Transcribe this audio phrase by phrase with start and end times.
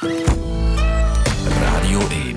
[0.00, 2.36] Radio 1.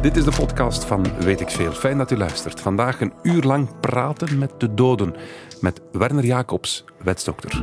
[0.00, 1.72] Dit is de podcast van Weet ik Veel.
[1.72, 2.60] Fijn dat u luistert.
[2.60, 5.14] Vandaag een uur lang praten met de doden.
[5.60, 7.62] Met Werner Jacobs, wetsdokter.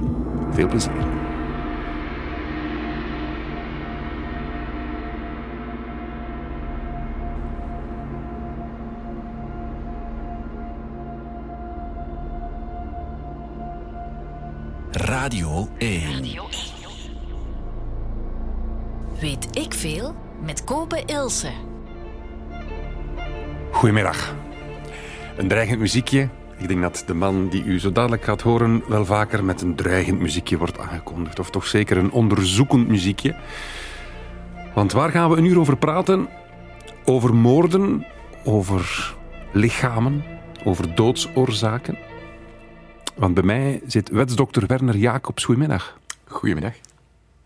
[0.52, 0.92] Veel plezier.
[14.92, 16.53] Radio 1.
[19.24, 21.50] Weet ik veel met Kobe Ilse.
[23.72, 24.36] Goedemiddag.
[25.38, 26.30] Een dreigend muziekje.
[26.58, 29.76] Ik denk dat de man die u zo dadelijk gaat horen wel vaker met een
[29.76, 31.40] dreigend muziekje wordt aangekondigd.
[31.40, 33.36] Of toch zeker een onderzoekend muziekje.
[34.74, 36.28] Want waar gaan we een uur over praten?
[37.06, 38.06] Over moorden,
[38.44, 39.16] over
[39.54, 40.24] lichamen,
[40.64, 41.98] over doodsoorzaken.
[43.16, 45.44] Want bij mij zit wetsdokter Werner Jacobs.
[45.44, 45.98] Goedemiddag.
[46.26, 46.74] Goedemiddag.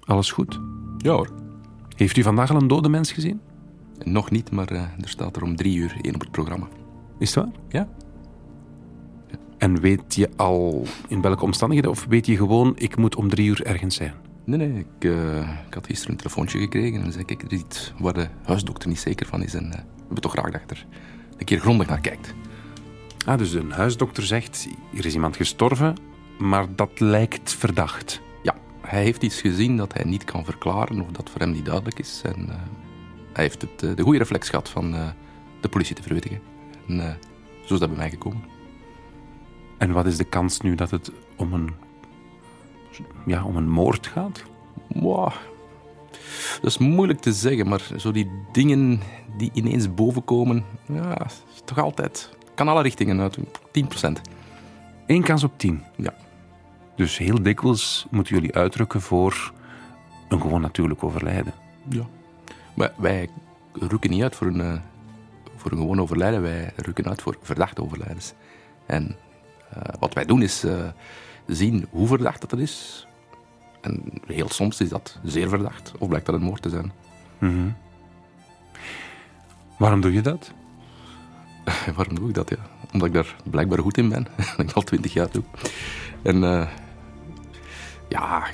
[0.06, 0.60] Alles goed?
[0.98, 1.37] Ja hoor.
[1.98, 3.42] Heeft u vandaag al een dode mens gezien?
[4.04, 6.68] Nog niet, maar eh, er staat er om drie uur één op het programma.
[7.20, 7.54] Is het waar?
[7.70, 7.88] Ja?
[9.58, 11.92] En weet je al in welke omstandigheden?
[11.92, 14.14] Of weet je gewoon, ik moet om drie uur ergens zijn?
[14.44, 14.80] Nee, nee.
[14.80, 18.14] Ik, eh, ik had gisteren een telefoontje gekregen en zei ik, er is iets waar
[18.14, 19.54] de huisdokter niet zeker van is.
[19.54, 20.86] En eh, we hebben toch graag dat je er
[21.38, 22.34] een keer grondig naar kijkt.
[23.26, 25.96] Ah, dus een huisdokter zegt, hier is iemand gestorven,
[26.40, 28.22] maar dat lijkt verdacht.
[28.88, 32.00] Hij heeft iets gezien dat hij niet kan verklaren of dat voor hem niet duidelijk
[32.00, 32.22] is.
[32.26, 32.56] En eh,
[33.34, 35.08] hij heeft het, eh, de goede reflex gehad van eh,
[35.62, 36.42] de politie te verwittigen.
[36.88, 37.18] En
[37.66, 38.44] zo is dat bij mij gekomen.
[39.78, 41.74] En wat is de kans nu dat het om een,
[43.26, 44.44] ja, om een moord gaat?
[44.88, 45.32] Wow.
[46.62, 49.00] Dat is moeilijk te zeggen, maar zo die dingen
[49.38, 52.30] die ineens bovenkomen, ja, is toch altijd.
[52.56, 53.38] Kan alle richtingen uit.
[53.72, 54.22] 10%.
[55.08, 55.84] Eén kans op tien.
[55.96, 56.14] Ja.
[56.98, 59.54] Dus heel dikwijls moeten jullie uitdrukken voor
[60.28, 61.54] een gewoon natuurlijk overlijden.
[61.90, 62.06] ja.
[62.74, 63.30] Maar wij
[63.74, 64.80] rukken niet uit voor een, eh,
[65.56, 68.34] voor een gewoon overlijden, wij rukken uit voor verdachte overlijdens.
[68.86, 69.16] En
[69.70, 70.88] eh, wat wij doen is eh,
[71.46, 73.08] zien hoe verdacht dat is.
[73.82, 76.92] En heel soms is dat zeer verdacht, of blijkt dat een moord te zijn.
[79.78, 80.52] Waarom doe je dat?
[81.96, 82.50] Waarom doe ik dat?
[82.50, 82.58] Ja?
[82.92, 84.28] Omdat ik daar blijkbaar goed in ben.
[84.58, 85.44] dat ik al twintig jaar doe.
[86.22, 86.68] En
[88.10, 88.48] ja,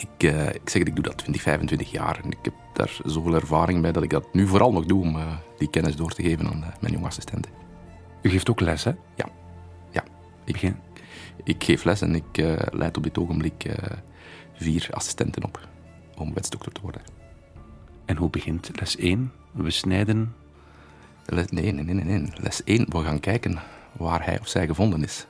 [0.00, 2.20] ik, eh, ik zeg dat ik doe dat 20, 25 jaar.
[2.22, 5.16] En ik heb daar zoveel ervaring bij dat ik dat nu vooral nog doe om
[5.16, 7.52] eh, die kennis door te geven aan eh, mijn jonge assistenten.
[8.22, 8.92] U geeft ook les, hè?
[9.14, 9.28] Ja,
[9.90, 10.04] ja.
[10.44, 10.76] Ik, Begin.
[11.44, 12.36] ik geef les en ik
[12.70, 13.76] leid op dit ogenblik
[14.54, 15.68] vier assistenten op
[16.16, 17.00] om wetsdokter te worden.
[18.04, 19.32] En hoe begint les 1?
[19.50, 20.34] We snijden.
[21.24, 22.32] Les, nee, nee, nee, nee.
[22.34, 23.58] Les 1, we gaan kijken
[23.92, 25.26] waar hij of zij gevonden is.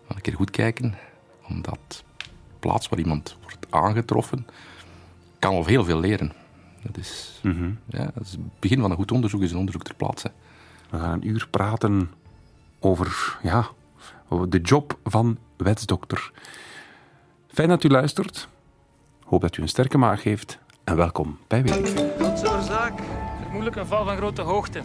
[0.00, 0.94] We gaan een keer goed kijken,
[1.48, 2.04] omdat
[2.62, 4.46] plaats waar iemand wordt aangetroffen,
[5.38, 6.32] kan al heel veel leren.
[6.82, 7.40] Dat is,
[7.86, 10.30] ja, dat is het begin van een goed onderzoek, is een onderzoek ter plaatse.
[10.90, 12.10] We gaan een uur praten
[12.80, 13.68] over, ja,
[14.28, 16.32] over de job van wetsdokter.
[17.48, 18.48] Fijn dat u luistert.
[19.24, 20.58] Hoop dat u een sterke maag heeft.
[20.84, 22.16] En welkom bij Veel.
[22.18, 23.00] Doodsoorzaak?
[23.40, 24.82] Vermoedelijk een val van grote hoogte.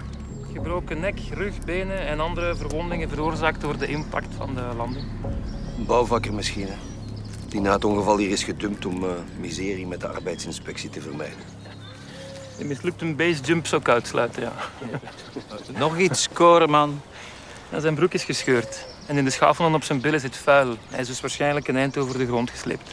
[0.54, 5.06] Gebroken nek, rug, benen en andere verwondingen veroorzaakt door de impact van de landing.
[5.78, 6.97] Een bouwvakker misschien, hè.
[7.50, 9.10] Die na het ongeval hier is gedumpt om eh,
[9.40, 11.38] miserie met de arbeidsinspectie te vermijden.
[12.58, 14.54] Die mislukt een basejump zou ik uitsluiten, ja.
[15.80, 17.02] Nog iets, Koreman.
[17.70, 18.86] En zijn broek is gescheurd.
[19.06, 20.76] En in de schaafwond op zijn billen zit vuil.
[20.90, 22.92] Hij is dus waarschijnlijk een eind over de grond gesleept.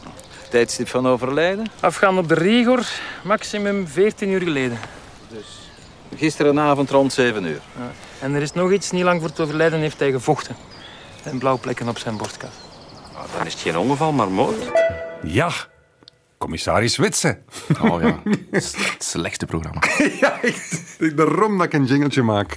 [0.50, 1.66] Tijdstip van overlijden?
[1.80, 2.86] Afgaan op de Rigor,
[3.24, 4.78] maximum 14 uur geleden.
[6.16, 7.60] Gisterenavond rond 7 uur.
[7.76, 7.90] Ja.
[8.20, 10.56] En er is nog iets, niet lang voor het overlijden heeft hij gevochten.
[11.22, 12.63] En blauwplekken op zijn borstkas.
[13.24, 14.72] Nou, dan is het geen ongeval, maar moord.
[15.22, 15.50] Ja,
[16.38, 17.38] commissaris Witse.
[17.80, 19.82] Oh ja, het slechtste programma.
[20.20, 22.56] ja, ik, daarom dat ik een jingeltje maak.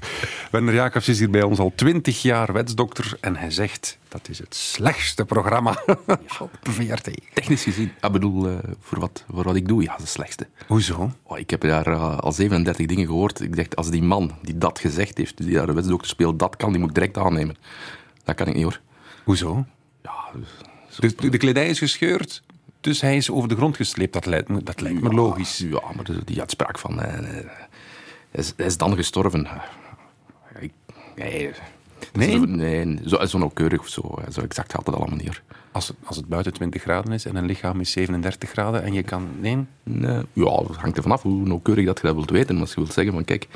[0.52, 3.18] Werner Jacobs is hier bij ons al twintig jaar wetsdokter.
[3.22, 5.84] En hij zegt, dat is het slechtste programma
[6.40, 7.12] op VRT.
[7.34, 10.48] Technisch gezien, ik bedoel, eh, voor, wat, voor wat ik doe, ja, het slechtste.
[10.68, 11.12] Hoezo?
[11.24, 13.42] Oh, ik heb daar eh, al 37 dingen gehoord.
[13.42, 16.56] Ik dacht, als die man die dat gezegd heeft, die daar de wetsdokter speelt, dat
[16.56, 17.56] kan, die moet ik direct aannemen.
[18.24, 18.80] Dat kan ik niet hoor.
[19.24, 19.66] Hoezo?
[20.08, 20.40] Ja,
[20.90, 22.42] zo- Dus de, de kledij is gescheurd,
[22.82, 24.14] dus hij is over de grond gesleept.
[24.14, 25.58] Dat lijkt me, dat lijkt me logisch.
[25.58, 27.02] Ja, maar die uitspraak van...
[27.02, 27.46] eh, hij,
[28.32, 29.48] is, hij is dan gestorven.
[31.16, 31.52] Nee,
[32.14, 32.32] Nee?
[32.32, 34.16] Zo, nee, zo, zo nauwkeurig of zo.
[34.32, 35.42] Zo exact gaat het allemaal niet.
[35.72, 38.94] Als het, als het buiten 20 graden is en een lichaam is 37 graden en
[38.94, 39.28] je kan...
[39.40, 42.54] Nee, Nee, ja, het hangt ervan af hoe nauwkeurig dat je dat wilt weten.
[42.54, 43.48] Maar als je wilt zeggen van kijk,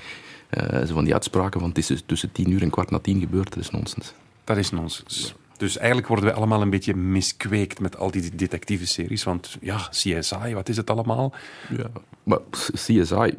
[0.49, 2.99] eh, zo van die uitspraken van het is dus tussen tien uur en kwart na
[2.99, 4.13] tien gebeurd, dat is nonsens.
[4.43, 5.33] dat is nonsens.
[5.61, 9.23] Dus eigenlijk worden we allemaal een beetje miskweekt met al die detectieve series.
[9.23, 11.33] Want ja, CSI, wat is het allemaal?
[11.69, 11.89] Ja,
[12.23, 13.33] maar CSI,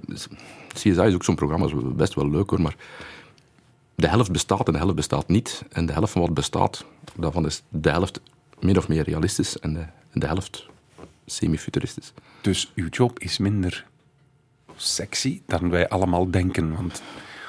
[0.73, 2.77] CSI is ook zo'n programma, is best wel leuk hoor, maar
[3.95, 5.63] de helft bestaat en de helft bestaat niet.
[5.71, 6.85] En de helft van wat bestaat,
[7.17, 8.21] daarvan is de helft
[8.61, 10.67] min of meer realistisch en de, de helft
[11.27, 12.13] semi-futuristisch.
[12.41, 13.87] Dus uw job is minder
[14.77, 16.75] sexy dan wij allemaal denken.
[16.77, 17.03] Want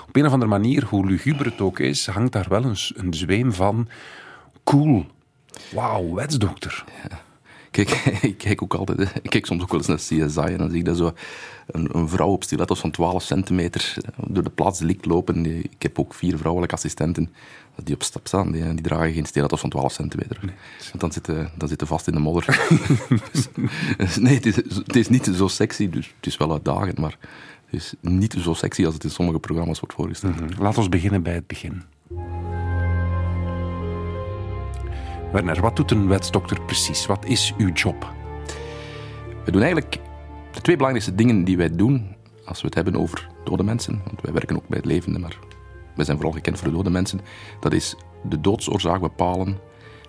[0.08, 3.14] op een of andere manier, hoe luguber het ook is, hangt daar wel een, een
[3.14, 3.88] zweem van
[4.64, 5.06] cool.
[5.72, 6.84] Wauw, wetsdokter.
[7.72, 7.90] Kijk,
[8.22, 10.80] ik kijk ook altijd, ik kijk soms ook wel eens naar CSI en dan zie
[10.80, 11.14] ik daar zo
[11.68, 13.96] een, een vrouw op stilettos van 12 centimeter
[14.28, 15.46] door de plaats likt lopen.
[15.64, 17.34] Ik heb ook vier vrouwelijke assistenten
[17.84, 18.52] die op stap staan.
[18.52, 20.40] Die, die dragen geen stilettos van 12 centimeter.
[20.88, 22.46] Want dan zitten, dan zitten vast in de modder.
[23.32, 23.48] Dus-
[23.98, 27.18] dus nee, het is, het is niet zo sexy, dus het is wel uitdagend, maar
[27.66, 30.58] het is niet zo sexy als het in sommige programma's wordt voorgesteld.
[30.60, 31.84] Laat ons beginnen bij het begin.
[35.34, 37.06] Werner, wat doet een wetsdokter precies?
[37.06, 38.14] Wat is uw job?
[39.46, 40.00] We doen eigenlijk
[40.52, 42.16] de twee belangrijkste dingen die wij doen
[42.46, 44.02] als we het hebben over dode mensen.
[44.06, 45.40] Want wij werken ook bij het levende, maar
[45.96, 47.22] wij zijn vooral gekend voor de dode mensen.
[47.60, 49.60] Dat is de doodsoorzaak bepalen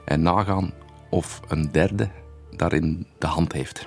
[0.04, 0.72] en nagaan
[1.10, 2.10] of een derde
[2.56, 3.86] daarin de hand heeft.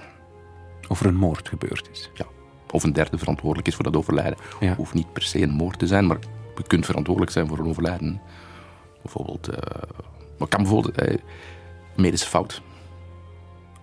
[0.87, 2.11] Of er een moord gebeurd is.
[2.13, 2.25] Ja.
[2.71, 4.37] Of een derde verantwoordelijk is voor dat overlijden.
[4.59, 4.75] Ja.
[4.75, 6.19] Hoeft niet per se een moord te zijn, maar
[6.55, 8.21] je kunt verantwoordelijk zijn voor een overlijden.
[9.01, 9.81] Bijvoorbeeld, eh
[10.37, 11.17] wat kan bijvoorbeeld eh,
[11.95, 12.61] medische fout.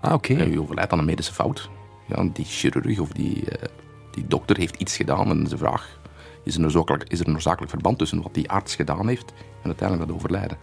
[0.01, 0.33] Ah, oké.
[0.33, 1.71] Ja, je overlijdt aan een medische fout.
[2.07, 3.69] Ja, die chirurg of die, eh,
[4.11, 6.01] die dokter heeft iets gedaan en de vraag
[6.45, 9.33] is er, een noodzakelijk, is er een noodzakelijk verband tussen wat die arts gedaan heeft
[9.63, 10.59] en uiteindelijk dat overlijden.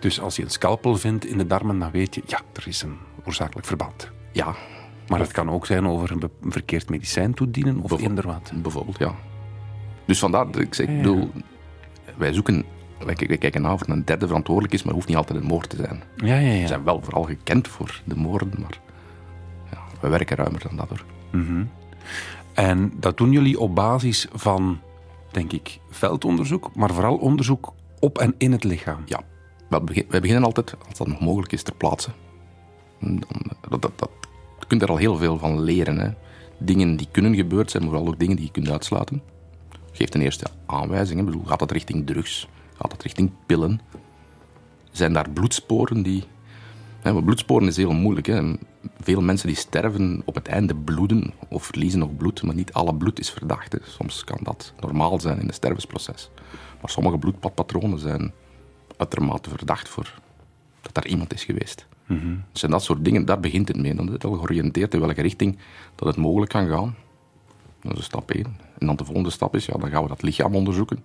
[0.00, 2.82] Dus als je een scalpel vindt in de darmen, dan weet je, ja, er is
[2.82, 4.10] een oorzakelijk verband.
[4.32, 4.54] Ja,
[5.08, 8.52] Maar het kan ook zijn over een, verkeerd medicijn toedienen of wat.
[8.62, 9.14] bijvoorbeeld, ja.
[10.04, 11.30] Dus vandaar dat ik zeg, ik bedoel,
[12.16, 12.64] wij zoeken,
[13.04, 15.76] wij, kijken na of een derde verantwoordelijk is, maar hoeft niet altijd een moord te
[15.76, 16.02] zijn.
[16.16, 16.66] Ja, ja, We ja.
[16.66, 18.80] zijn wel vooral gekend voor de moorden, maar
[19.70, 21.04] ja, we werken ruimer dan dat hoor.
[22.54, 24.80] En dat doen jullie op basis van,
[25.30, 29.02] denk ik, veldonderzoek, maar vooral onderzoek op en in het lichaam.
[29.04, 29.20] Ja,
[29.68, 32.10] wij beginnen altijd, als dat nog mogelijk is, ter plaatse.
[33.00, 33.22] Dan,
[33.68, 34.10] dat, dat, dat,
[34.58, 35.98] je kunt er al heel veel van leren.
[35.98, 36.10] Hè.
[36.58, 39.22] Dingen die kunnen gebeurd zijn, maar vooral ook dingen die je kunt uitsluiten.
[39.92, 41.24] Geef ten eerste aanwijzingen.
[41.24, 42.48] Ik bedoel, gaat dat richting drugs?
[42.78, 43.80] Gaat dat richting pillen?
[44.90, 46.24] Zijn daar bloedsporen die...
[47.00, 48.26] Hè, bloedsporen is heel moeilijk.
[48.26, 48.54] Hè.
[49.00, 52.94] Veel mensen die sterven op het einde bloeden of verliezen nog bloed, maar niet alle
[52.94, 53.72] bloed is verdacht.
[53.72, 53.78] Hè.
[53.82, 56.30] Soms kan dat normaal zijn in het stervensproces.
[56.80, 58.32] Maar sommige bloedpadpatronen zijn
[58.96, 60.20] uitermate verdacht voor
[60.80, 61.86] dat daar iemand is geweest.
[62.52, 63.94] Dus en dat soort dingen, daar begint het mee.
[63.94, 65.58] Dan is het al georiënteerd in welke richting
[65.94, 66.94] dat het mogelijk kan gaan.
[67.80, 68.44] Dat is stap 1.
[68.78, 71.02] En dan de volgende stap is, ja, dan gaan we dat lichaam onderzoeken.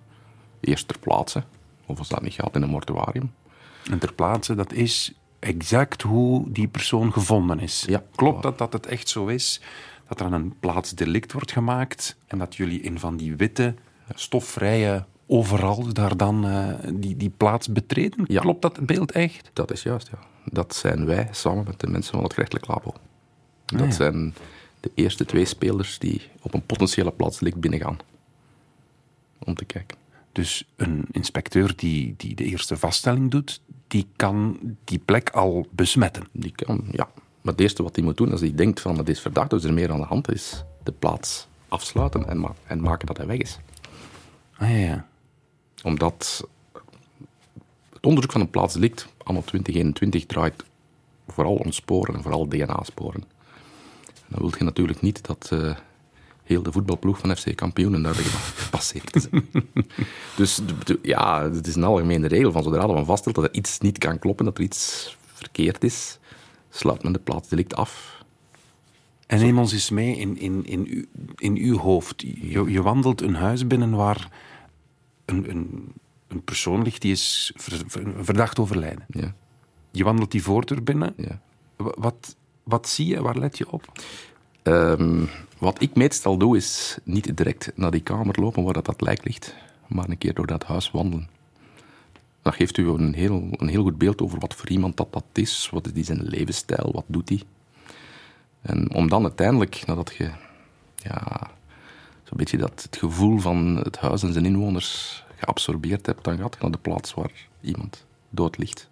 [0.60, 1.44] Eerst ter plaatse,
[1.92, 3.32] of als dat niet gaat in een mortuarium.
[3.92, 7.84] En ter plaatse, dat is exact hoe die persoon gevonden is.
[7.88, 8.04] Ja.
[8.16, 9.62] Klopt dat dat het echt zo is?
[10.08, 13.76] Dat er aan een plaats delict wordt gemaakt en dat jullie in van die witte,
[14.14, 18.26] stofvrije overal daar dan eh, die, die plaats betreden?
[18.28, 18.42] Ja.
[18.42, 19.50] Klopt dat beeld echt?
[19.54, 20.20] Dat is juist, ja.
[20.46, 22.94] Dat zijn wij samen met de mensen van het gerechtelijk labo.
[23.66, 23.92] Dat ja.
[23.92, 24.34] zijn
[24.80, 27.98] de eerste twee spelers die op een potentiële plaatselijk binnengaan.
[29.40, 29.98] Om te kijken.
[30.32, 36.24] Dus een inspecteur die, die de eerste vaststelling doet, die kan die plek al besmetten.
[36.32, 37.10] Die kan, ja.
[37.42, 39.64] Maar het eerste wat hij moet doen, als hij denkt van het is verdacht, dus
[39.64, 43.28] er meer aan de hand is, de plaats afsluiten en, ma- en maken dat hij
[43.28, 43.60] weg is.
[44.58, 45.08] Ah ja, ja.
[45.84, 46.48] Omdat
[47.94, 50.64] het onderzoek van een plaatsdelict anno 2021 draait
[51.28, 53.24] vooral om sporen en vooral DNA-sporen.
[54.28, 55.76] Dan wil je natuurlijk niet dat eh,
[56.52, 59.30] heel de voetbalploeg van FC Kampioenen daar gepasseerd
[60.38, 60.62] dus
[61.02, 64.20] ja, het is een algemene regel van zodra men vaststelt dat er iets niet kan
[64.20, 66.20] kloppen, dat er iets verkeerd is,
[66.70, 68.20] sluit men de plaatsdelict af.
[69.28, 71.04] En neem ons eens mee in, in, in, uw,
[71.36, 72.22] in uw hoofd.
[72.22, 74.30] Je, je wandelt een huis binnen waar
[75.26, 75.92] een, een,
[76.28, 79.06] een persoon ligt die is ver- ver- verdacht overlijden.
[79.10, 79.34] Ja,
[79.92, 81.14] Je wandelt die voordeur binnen.
[81.18, 81.42] ja.
[81.76, 83.22] Wa- Wat, wat zie je?
[83.22, 83.92] Waar let je op?
[84.64, 85.24] Ehm,
[85.62, 89.24] wat ik meestal doe, is niet direct naar die kamer lopen waar dat, dat lijk
[89.24, 89.56] ligt,
[89.88, 91.30] maar een keer door dat huis wandelen.
[92.42, 95.24] Dat geeft u een heel, een heel goed beeld over wat voor iemand dat, dat
[95.34, 97.42] is, wat is die zijn levensstijl, wat doet hij.
[98.62, 100.32] En om dan uiteindelijk, nadat je
[100.96, 101.50] ja,
[102.24, 106.54] zo'n beetje dat, het gevoel van het huis en zijn inwoners geabsorbeerd hebt, dan gaat
[106.54, 108.90] je naar de plaats waar iemand dood ligt.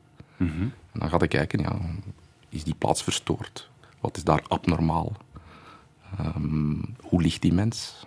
[0.92, 1.80] En dan gaat je kijken, ja,
[2.50, 3.70] is die plaats verstoord?
[4.00, 5.18] Wat is daar abnormaal?
[6.18, 8.06] Ehm, hoe ligt die mens?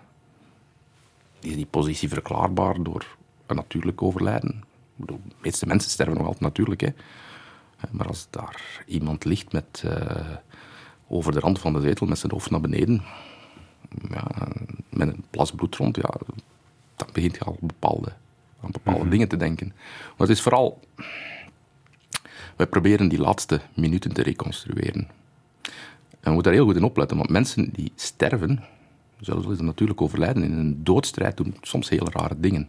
[1.40, 3.16] Is die positie verklaarbaar door
[3.46, 4.50] een natuurlijk overlijden?
[4.50, 6.80] Ik bedoel, de meeste mensen sterven nog altijd natuurlijk.
[6.80, 6.88] Hè.
[7.76, 10.36] Hè, Maar als daar iemand ligt met, eh,
[11.08, 13.02] over de rand van de zetel met zijn hoofd naar beneden,
[14.10, 14.26] ja,
[14.88, 16.14] met een plas bloed rond, ja,
[16.96, 18.12] dan begint je al bepaalde,
[18.60, 19.72] aan bepaalde dingen te denken.
[19.76, 20.80] Maar het is vooral,
[22.56, 25.08] wij proberen die laatste minuten te reconstrueren.
[26.22, 28.64] En we moeten daar heel goed in opletten, want mensen die sterven,
[29.20, 32.68] zelfs al is het natuurlijk overlijden, in een doodstrijd doen soms heel rare dingen.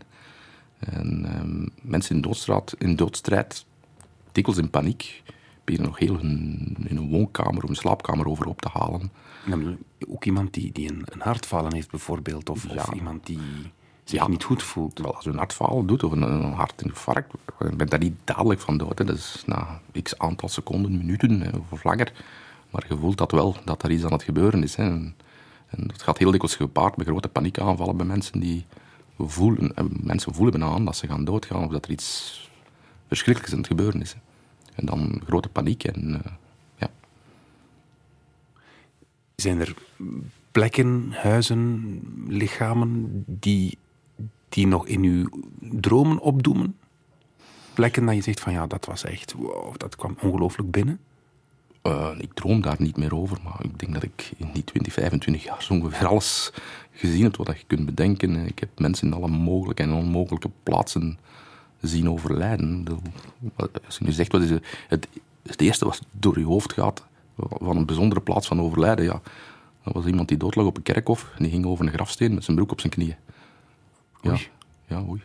[0.79, 3.65] En ehm, mensen in doodstrijd, in doodstrijd,
[4.31, 5.23] dikwijls in paniek,
[5.63, 9.11] beginnen nog heel hun, in een woonkamer of een slaapkamer overhoop te halen.
[9.97, 12.93] Ik ook iemand die, die een, een hartfalen heeft bijvoorbeeld, of, of Ja.
[12.93, 13.39] iemand die
[14.03, 14.27] zich Ja.
[14.27, 14.95] niet goed voelt.
[14.95, 18.59] Terwijl als je een hartfalen doet of een, een hartinfarct, je bent daar niet dadelijk
[18.59, 18.97] van dood.
[18.99, 19.05] Hè.
[19.05, 22.11] Dat is na x aantal seconden, minuten hè, of langer.
[22.73, 24.75] Maar je voelt dat wel, dat er iets aan het gebeuren is.
[24.75, 24.83] Hè.
[24.83, 25.15] En,
[25.67, 28.65] en het gaat heel dikwijls gepaard met grote paniekaanvallen bij mensen die
[29.17, 32.49] voelen, en mensen voelen bijna aan dat ze gaan doodgaan of dat er iets
[33.07, 34.15] verschrikkelijks aan het gebeuren is.
[34.75, 36.31] En dan grote paniek en eh,
[36.75, 36.89] ja.
[39.35, 39.73] Zijn er
[40.51, 43.77] plekken, huizen, lichamen die,
[44.49, 46.77] die nog in uw dromen opdoemen?
[47.73, 50.99] Plekken dat je zegt van ja, dat was echt, wow, dat kwam ongelooflijk binnen.
[51.83, 54.93] Eh, ik droom daar niet meer over, maar ik denk dat ik in die 20,
[54.93, 56.51] 25 jaar zo ongeveer alles
[56.91, 58.35] gezien heb wat je kunt bedenken.
[58.35, 61.19] Ik heb mensen in alle mogelijke en onmogelijke plaatsen
[61.81, 62.83] zien overlijden.
[62.83, 63.01] Bedoel,
[63.85, 65.07] Als je nu zegt, wat is het, het,
[65.41, 67.03] het eerste wat door je hoofd gaat
[67.37, 69.21] van een bijzondere plaats van overlijden, ja,
[69.83, 72.43] dat was iemand die doodlag op een kerkhof en die ging over een grafsteen met
[72.43, 73.15] zijn broek op zijn knieën.
[74.21, 74.49] Ja, Oei.
[74.87, 75.21] ja, oei.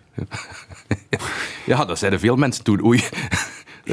[1.67, 3.05] ja, dat zeiden veel mensen toen, oei.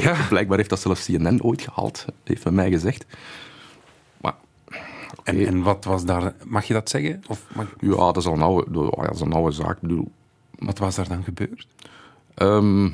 [0.02, 0.16] Ja.
[0.28, 3.04] Blijkbaar heeft dat zelfs CNN ooit gehaald, heeft men mij gezegd.
[4.20, 4.34] Maar.
[5.24, 7.22] En, en wat was daar, mag je dat zeggen?
[7.28, 9.80] Of mag- ja, dat is al een oude, ja, dat is een oude zaak.
[9.80, 10.10] Bedoel,
[10.58, 11.66] wat was daar dan gebeurd?
[12.34, 12.88] Ehm,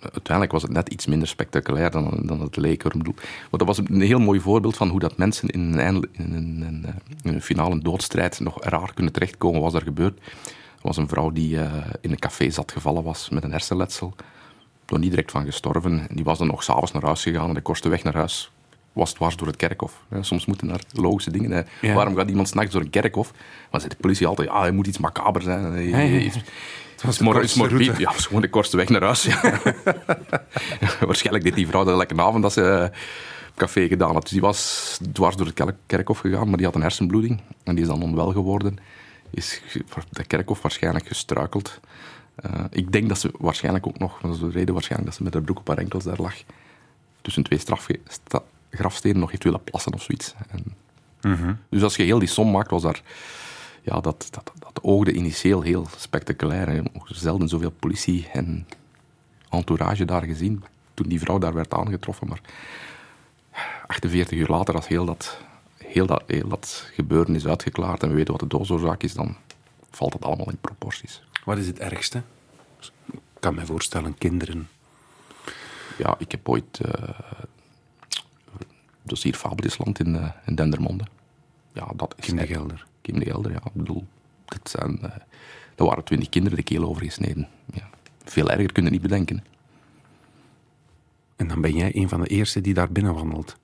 [0.00, 2.82] uiteindelijk was het net iets minder spectaculair dan, dan het leek.
[2.82, 2.92] hoor.
[2.92, 3.14] Ik bedoel,
[3.50, 6.34] maar dat was een heel mooi voorbeeld van hoe dat mensen in een, in een,
[6.34, 6.86] in een,
[7.22, 9.60] in een finale doodstrijd nog raar kunnen terechtkomen.
[9.60, 10.18] Wat was er gebeurd?
[10.48, 14.14] Er was een vrouw die eh, in een café zat gevallen was met een hersenletsel.
[14.90, 16.06] Nog niet direct van gestorven.
[16.08, 18.50] En die was dan nog s'avonds naar huis gegaan en de kortste weg naar huis
[18.92, 20.02] was dwars door het kerkhof.
[20.10, 21.50] Ja, soms moeten er logische dingen.
[21.50, 21.60] hè.
[21.80, 21.94] Ja.
[21.94, 23.32] Waarom gaat iemand s'nachts door een kerkhof?
[23.70, 25.62] Dan zegt de politie altijd, ja, hij moet iets macaber zijn.
[25.72, 26.36] Hij- iets-
[26.92, 27.54] Het was morbid.
[27.54, 27.84] route.
[27.84, 29.28] Ja, het was gewoon de kortste weg naar huis.
[31.06, 32.98] Waarschijnlijk deed die vrouw dat elke avond dat ze eh,
[33.56, 34.22] café gedaan had.
[34.22, 37.40] Dus die was dwars door het kerk- kerkhof gegaan, maar die had een hersenbloeding.
[37.64, 38.78] En die is dan onwel geworden.
[39.30, 39.60] Is
[40.10, 41.80] de kerkhof waarschijnlijk gestruikeld.
[42.42, 45.24] Eh, ik denk dat ze waarschijnlijk ook nog, dat is de reden waarschijnlijk dat ze
[45.24, 46.34] met haar broek op haar enkels daar lag,
[47.20, 47.60] tussen twee
[48.70, 50.34] grafstenen nog heeft willen plassen of zoiets.
[50.48, 50.64] En,
[51.68, 53.02] Dus als je heel die som maakt, was daar
[53.82, 56.82] ja, dat, dat, dat oogde initieel heel spectaculair.
[56.92, 58.66] Nog zelden zoveel politie en
[59.48, 60.62] entourage daar gezien
[60.94, 62.28] toen die vrouw daar werd aangetroffen.
[62.28, 62.40] Maar
[63.86, 65.40] 48 uur later, als heel dat,
[65.76, 69.36] heel dat, heel dat gebeuren is uitgeklaard en we weten wat de doodsoorzaak is, dan
[69.90, 71.22] valt het allemaal in proporties.
[71.44, 72.22] Wat is het ergste?
[73.10, 74.68] Ik kan me voorstellen, kinderen.
[75.98, 77.18] Ja, ik heb ooit eh
[79.10, 81.04] dossier Fabeljesland in, eh, in Dendermonde.
[81.72, 82.86] Ja, dat is Kim de Gelder.
[83.00, 83.60] Kim de Gelder, ja.
[83.64, 84.06] Ik bedoel,
[84.44, 85.00] dat, zijn,
[85.74, 87.48] dat waren twintig kinderen de keel overgesneden.
[87.72, 87.88] Ja.
[88.24, 89.44] Veel erger kun je niet bedenken.
[91.36, 93.56] En dan ben jij een van de eerste die daar binnen wandelt.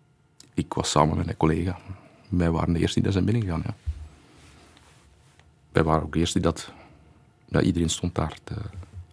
[0.54, 1.78] Ik was samen met een collega.
[2.28, 3.74] Wij waren de eerste die daar zijn binnengegaan, ja.
[5.72, 6.72] Wij waren ook de eerste die dat...
[7.48, 8.54] Ja, iedereen stond daar te,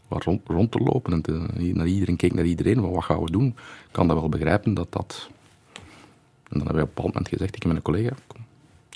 [0.09, 1.31] rond, rond te lopen en te,
[1.73, 2.75] naar iedereen keek naar iedereen.
[2.75, 3.47] Van, wat gaan we doen?
[3.47, 5.29] Ik kan dat wel begrijpen, dat dat...
[6.43, 8.41] En dan hebben wij op een bepaald moment gezegd, ik en mijn collega, kom,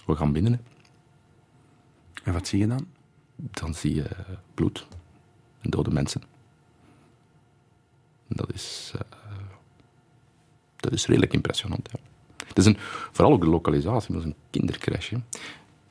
[0.06, 0.52] we gaan binnen.
[0.52, 0.60] hè.
[2.24, 2.88] En wat zie je dan?
[3.38, 4.06] dan zie je
[4.54, 4.88] bloed
[5.62, 6.22] en dode mensen.
[8.28, 9.02] En Dat is, eh,
[10.76, 11.90] dat is redelijk impressionant.
[11.92, 12.00] Ja.
[12.48, 12.78] Het is een,
[13.12, 15.10] vooral ook de lokalisatie, dat is een kindercrash.
[15.10, 15.18] hè.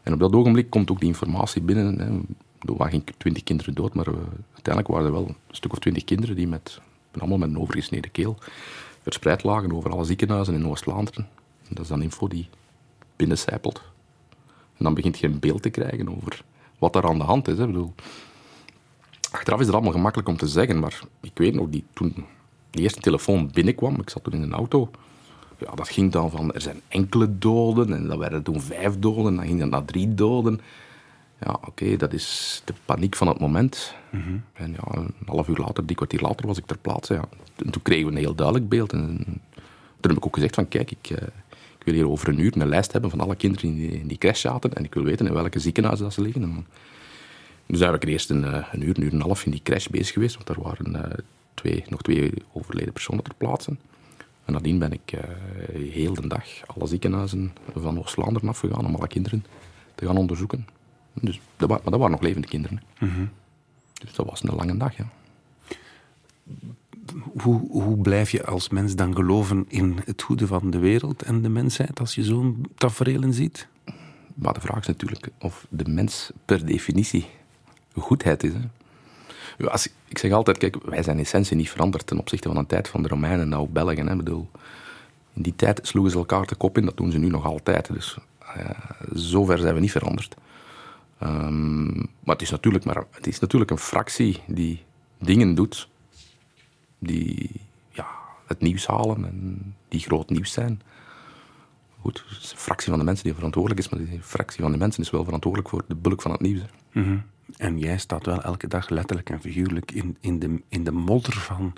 [0.03, 1.99] En op dat ogenblik komt ook die informatie binnen.
[2.01, 2.21] Hè.
[2.67, 4.15] Er waren geen twintig kinderen dood, maar eh,
[4.55, 6.81] uiteindelijk waren er wel een stuk of twintig kinderen die met,
[7.19, 8.39] allemaal met een overgesneden keel
[9.03, 11.29] verspreid lagen over alle ziekenhuizen in Oost-Vlaanderen.
[11.69, 12.49] En Dat is dan info die
[13.17, 13.83] binnencijpelt.
[14.77, 16.45] En dan begint je een beeld te krijgen over
[16.79, 17.59] wat er aan de hand is.
[17.59, 17.67] Hè.
[17.67, 17.95] Bedoel,
[19.31, 22.15] achteraf is het allemaal gemakkelijk om te zeggen, maar ik weet nog, die, toen
[22.71, 24.91] die eerste telefoon binnenkwam, ik zat toen in een auto,
[25.59, 29.27] ja, dat ging dan van, er zijn enkele doden, en dan werden toen vijf doden,
[29.27, 30.61] en dan ging dat naar drie doden.
[31.41, 33.95] Ja, oké, dat is de paniek van het moment.
[34.53, 37.15] En ja, een half uur later, drie kwartier later, was ik ter plaatse.
[37.15, 37.25] Ja.
[37.57, 38.93] En toen kregen we een heel duidelijk beeld.
[38.93, 39.25] En
[40.01, 41.27] toen heb ik ook gezegd van, kijk, ik, eh,
[41.79, 44.19] ik wil hier over een uur een lijst hebben van alle kinderen die in die
[44.19, 44.75] crash zaten.
[44.75, 46.43] En ik wil weten in welke ziekenhuizen dat ze liggen.
[46.43, 46.67] En
[47.67, 49.63] dus daar ik eerst een, eh, een uur, een uur en een half in die
[49.63, 50.35] crash bezig geweest.
[50.35, 51.19] Want er waren eh,
[51.55, 53.77] twee, nog twee overleden personen ter plaatse.
[54.45, 55.13] En nadien ben ik
[55.73, 59.45] heel de dag alle ziekenhuizen van Oost-Vlaanderen afgegaan om alle kinderen
[59.95, 60.67] te gaan onderzoeken.
[61.21, 62.83] Dus, dat, maar dat waren nog levende kinderen.
[62.95, 63.07] hè.
[64.01, 65.09] Dus dat was een lange dag, ja.
[67.43, 71.43] Hoe, hoe blijf je als mens dan geloven in het goede van de wereld en
[71.43, 73.69] de mensheid als je zo'n tafereelen ziet?
[74.35, 77.27] Maar de vraag is natuurlijk of de mens per definitie
[77.95, 78.53] goedheid is.
[78.53, 79.71] Hè.
[79.71, 82.67] Als, ik zeg altijd, kijk, wij zijn in essentie niet veranderd ten opzichte van de
[82.67, 84.07] tijd van de Romeinen en Belgen.
[84.07, 84.17] Hè.
[84.17, 84.51] Bedoel,
[85.33, 87.93] in die tijd sloegen ze elkaar de kop in, dat doen ze nu nog altijd.
[87.93, 88.71] Dus eh,
[89.13, 90.37] zover zijn we niet veranderd.
[91.19, 94.85] Ehm, maar, het is natuurlijk maar het is natuurlijk een fractie die
[95.19, 95.89] dingen doet
[96.99, 97.51] die
[97.91, 98.07] ja,
[98.47, 100.81] het nieuws halen en die groot nieuws zijn.
[102.01, 104.73] Goed, het is een fractie van de mensen die verantwoordelijk is, maar die fractie van
[104.73, 106.61] de mensen is wel verantwoordelijk voor de bulk van het nieuws.
[106.91, 107.17] hè.
[107.57, 111.33] En jij staat wel elke dag letterlijk en figuurlijk in, in, de, in de modder
[111.35, 111.73] van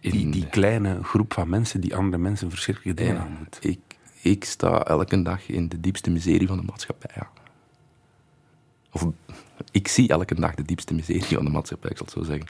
[0.00, 3.58] die, In die kleine groep van mensen die andere mensen verschrikkelijke dingen Ja, aandoet.
[3.60, 3.78] ik,
[4.22, 7.10] ik sta elke dag in de diepste miserie van de maatschappij.
[7.14, 7.30] Ja.
[8.94, 9.06] Of
[9.70, 12.46] ik zie elke dag de diepste miserie van de maatschappij, ik zal het zo zeggen.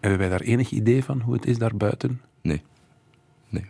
[0.00, 2.20] Hebben wij daar enig idee van hoe het is daarbuiten?
[2.42, 2.62] Nee.
[3.48, 3.66] Nee.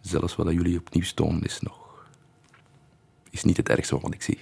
[0.00, 2.06] Zelfs wat jullie opnieuw tonen is nog...
[3.30, 4.38] is niet het ergste wat ik zie.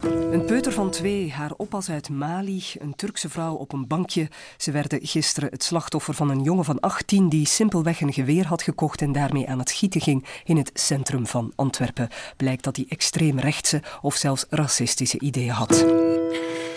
[0.00, 4.28] Een peuter van twee, haar oppas uit Mali, een Turkse vrouw op een bankje.
[4.56, 8.62] Ze werden gisteren het slachtoffer van een jongen van 18 die simpelweg een geweer had
[8.62, 12.08] gekocht en daarmee aan het schieten ging in het centrum van Antwerpen.
[12.36, 15.84] Blijkt dat hij extreemrechtse of zelfs racistische ideeën had.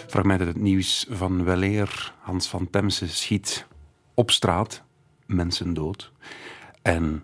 [0.08, 2.14] Fragment uit het nieuws van weleer.
[2.20, 3.66] Hans van Temse schiet
[4.14, 4.84] op straat
[5.26, 6.12] mensen dood.
[6.82, 7.24] En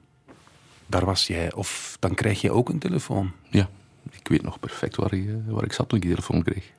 [0.85, 3.31] daar was jij, of dan krijg je ook een telefoon.
[4.11, 6.43] Ja, ik weet nog perfect waar, ik, eh, waar ik zat toen ik die telefoon
[6.43, 6.71] kreeg.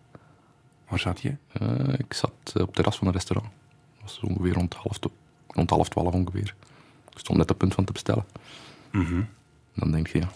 [0.89, 1.35] Waar zat je?
[1.53, 3.53] Eh, ik zat eh, op het terras van een restaurant.
[4.01, 4.99] Dat was ongeveer rond half,
[5.47, 6.55] rond half twaalf ongeveer.
[7.11, 8.25] Ik stond net op punt van te bestellen.
[9.75, 10.31] Dan denk je, ja,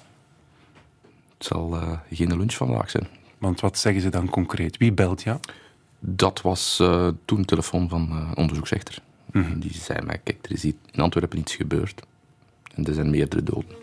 [1.36, 1.78] het zal
[2.10, 3.08] geen lunch vandaag zijn.
[3.38, 4.76] Want wat zeggen ze dan concreet?
[4.76, 5.40] Wie belt jou?
[5.98, 6.76] Dat was
[7.24, 9.02] toen een telefoon van een onderzoeksrechter.
[9.56, 12.02] Die zei mij, kijk, er is hier in Antwerpen iets gebeurd.
[12.74, 13.76] En er zijn meerdere doden.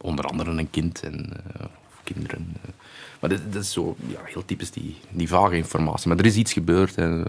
[0.00, 2.56] Onder andere een kind en eh, of kinderen.
[2.62, 2.70] eh.
[3.20, 6.08] Maar dat, dat is zo ja, heel typisch die, die vage informatie.
[6.08, 6.94] Maar er is iets gebeurd.
[6.94, 7.26] En,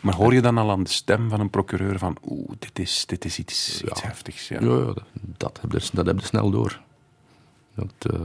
[0.00, 3.06] Maar hoor je dan al aan de stem van een procureur van oeh, dit is,
[3.06, 4.48] dit is iets, iets heftigs.
[4.48, 4.60] Ja.
[4.60, 5.02] ja, ja, dat,
[5.36, 6.80] dat, heb je, dat heb je snel door.
[7.74, 8.20] Dat, eh,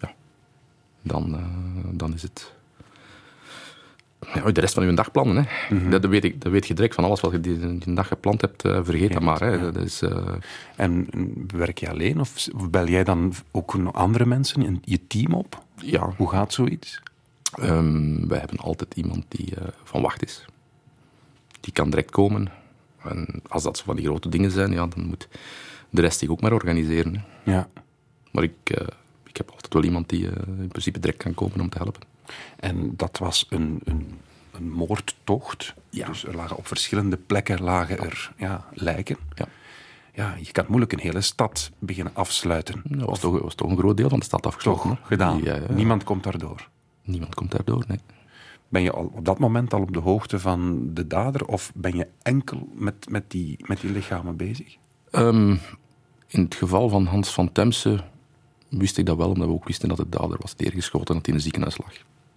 [0.00, 0.14] ja.
[1.02, 1.40] Dan,
[1.92, 2.52] dan is het...
[4.34, 5.46] Ja, de rest van je dag plannen.
[5.68, 5.88] Hè.
[5.90, 8.08] dat, dat, weet ik, dat weet je direct van alles wat je die, die dag
[8.08, 8.64] gepland hebt.
[8.64, 9.40] eh, vergeet dat maar.
[9.40, 9.72] Hè.
[9.72, 10.34] Dat is, eh,
[10.76, 11.08] En
[11.56, 15.62] werk je alleen of bel jij dan ook andere mensen in je team op?
[15.76, 17.00] ja, Hoe gaat zoiets?
[17.54, 20.44] Ehm, wij hebben altijd iemand die eh, van wacht is.
[21.60, 22.48] Die kan direct komen.
[23.02, 25.28] En als dat zo van die grote dingen zijn, ja, dan moet
[25.90, 27.14] de rest zich ook maar organiseren.
[27.14, 27.52] Hè.
[27.52, 27.68] Ja.
[28.32, 28.70] Maar ik,
[29.26, 30.26] ik heb altijd wel iemand die
[30.58, 32.02] in principe direct kan komen om te helpen.
[32.56, 34.20] En dat was een, een,
[34.52, 35.74] een moordtocht.
[35.90, 36.06] Ja.
[36.06, 39.16] Dus er lagen op verschillende plekken lagen er ja, lijken.
[39.34, 39.46] Ja.
[40.14, 42.82] Ja, je kan moeilijk een hele stad beginnen afsluiten.
[42.84, 44.88] Dat was toch, was toch een groot deel van de stad afgesloten.
[44.88, 45.40] Toch gedaan.
[45.42, 45.72] Ja, ja.
[45.72, 46.68] Niemand komt daardoor.
[47.02, 47.98] Niemand komt daardoor, nee.
[48.68, 51.96] Ben je al op dat moment al op de hoogte van de dader of ben
[51.96, 54.76] je enkel met, met, die, met die lichamen bezig?
[55.10, 55.56] Ehm,
[56.26, 58.04] in het geval van Hans van Temse
[58.68, 61.26] wist ik dat wel, omdat we ook wisten dat de dader was neergeschoten en dat
[61.26, 61.92] hij in een ziekenhuis lag.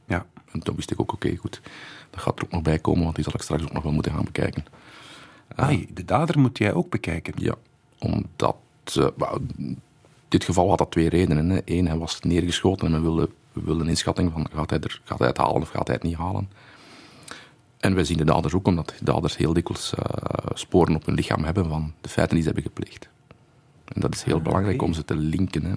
[0.07, 0.25] Ja.
[0.51, 1.61] En toen wist ik ook, oké, goed,
[2.09, 3.91] dat gaat er ook nog bij komen, want die zal ik straks ook nog wel
[3.91, 4.65] moeten gaan bekijken.
[5.55, 7.33] Ai, de dader moet jij ook bekijken.
[7.37, 7.55] Ja,
[7.99, 8.55] omdat...
[8.95, 9.35] eh,
[10.27, 11.49] dit geval had dat twee redenen.
[11.49, 11.59] Hè.
[11.65, 15.01] Eén, hij was neergeschoten en we wilden, we wilden een inschatting van gaat hij, er,
[15.03, 16.49] gaat hij het halen of gaat hij het niet halen.
[17.77, 20.05] En wij zien de daders ook, omdat de daders heel dikwijls eh,
[20.53, 23.09] sporen op hun lichaam hebben van de feiten die ze hebben gepleegd.
[23.93, 25.63] En dat is heel belangrijk om ze te linken.
[25.63, 25.73] Hè.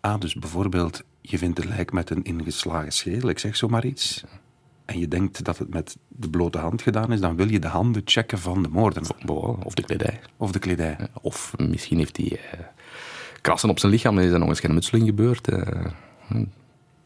[0.00, 4.24] Ah, dus bijvoorbeeld, je vindt een lijk met een ingeslagen schedel, ik zeg zomaar iets.
[4.84, 7.68] En je denkt dat het met de blote hand gedaan is, dan wil je de
[7.68, 9.10] handen checken van de moordenaar.
[9.64, 10.20] Of, de kledij.
[10.36, 10.96] Of de kledij.
[11.20, 12.60] Of misschien heeft hij eh,
[13.40, 15.48] krassen op zijn lichaam en is er nog een schermutseling gebeurd.
[15.48, 15.86] eh,
[16.26, 16.44] hm.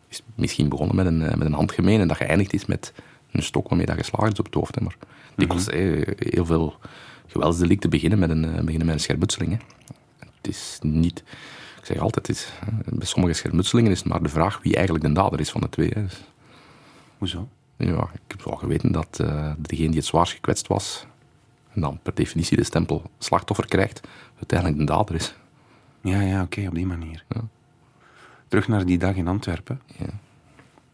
[0.08, 2.92] is misschien begonnen met een, eh, met een handgemeen en dat geëindigd is met
[3.32, 4.74] een stok waarmee dat geslagen is op het hoofd.
[4.74, 4.80] Hè.
[4.82, 4.96] Maar
[5.36, 6.76] dikwijls eh, heel veel
[7.26, 9.60] geweldsdelicten beginnen met een, eh, beginnen met een schermutseling.
[10.18, 11.22] Het is niet...
[11.82, 14.74] Ik zeg altijd, het is, eh, bij sommige schermutselingen is het maar de vraag wie
[14.74, 15.90] eigenlijk de dader is van de twee.
[15.94, 16.02] Hè.
[16.02, 16.20] Dus,
[17.18, 17.48] Hoezo?
[17.76, 21.06] ja, ik heb wel geweten dat eh, degene die het zwaarst gekwetst was,
[21.72, 24.00] en dan per definitie de stempel slachtoffer krijgt,
[24.36, 25.34] uiteindelijk de dader is.
[26.00, 27.24] Ja, ja, oké, op die manier.
[27.28, 27.40] Ja.
[28.48, 29.80] Terug naar die dag in Antwerpen.
[29.86, 30.06] Ja.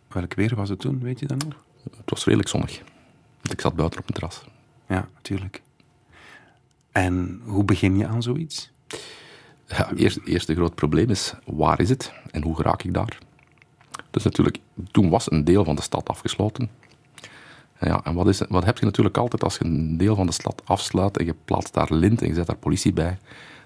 [0.08, 1.54] Welk weer was het toen, weet je dat nog?
[1.96, 2.82] Het was redelijk zonnig.
[3.40, 4.44] Want ik zat buiten op een terras.
[4.86, 5.62] Ja, natuurlijk.
[6.92, 8.70] En hoe begin je aan zoiets?
[9.68, 13.18] Ja, eerst, eerste groot probleem is, waar is het en hoe raak ik daar?
[14.10, 14.58] Dus natuurlijk,
[14.90, 16.70] toen was een deel van de stad afgesloten.
[17.80, 20.32] Ja, en wat, is, wat heb je natuurlijk altijd als je een deel van de
[20.32, 23.18] stad afsluit en je plaatst daar lint en je zet daar politie bij?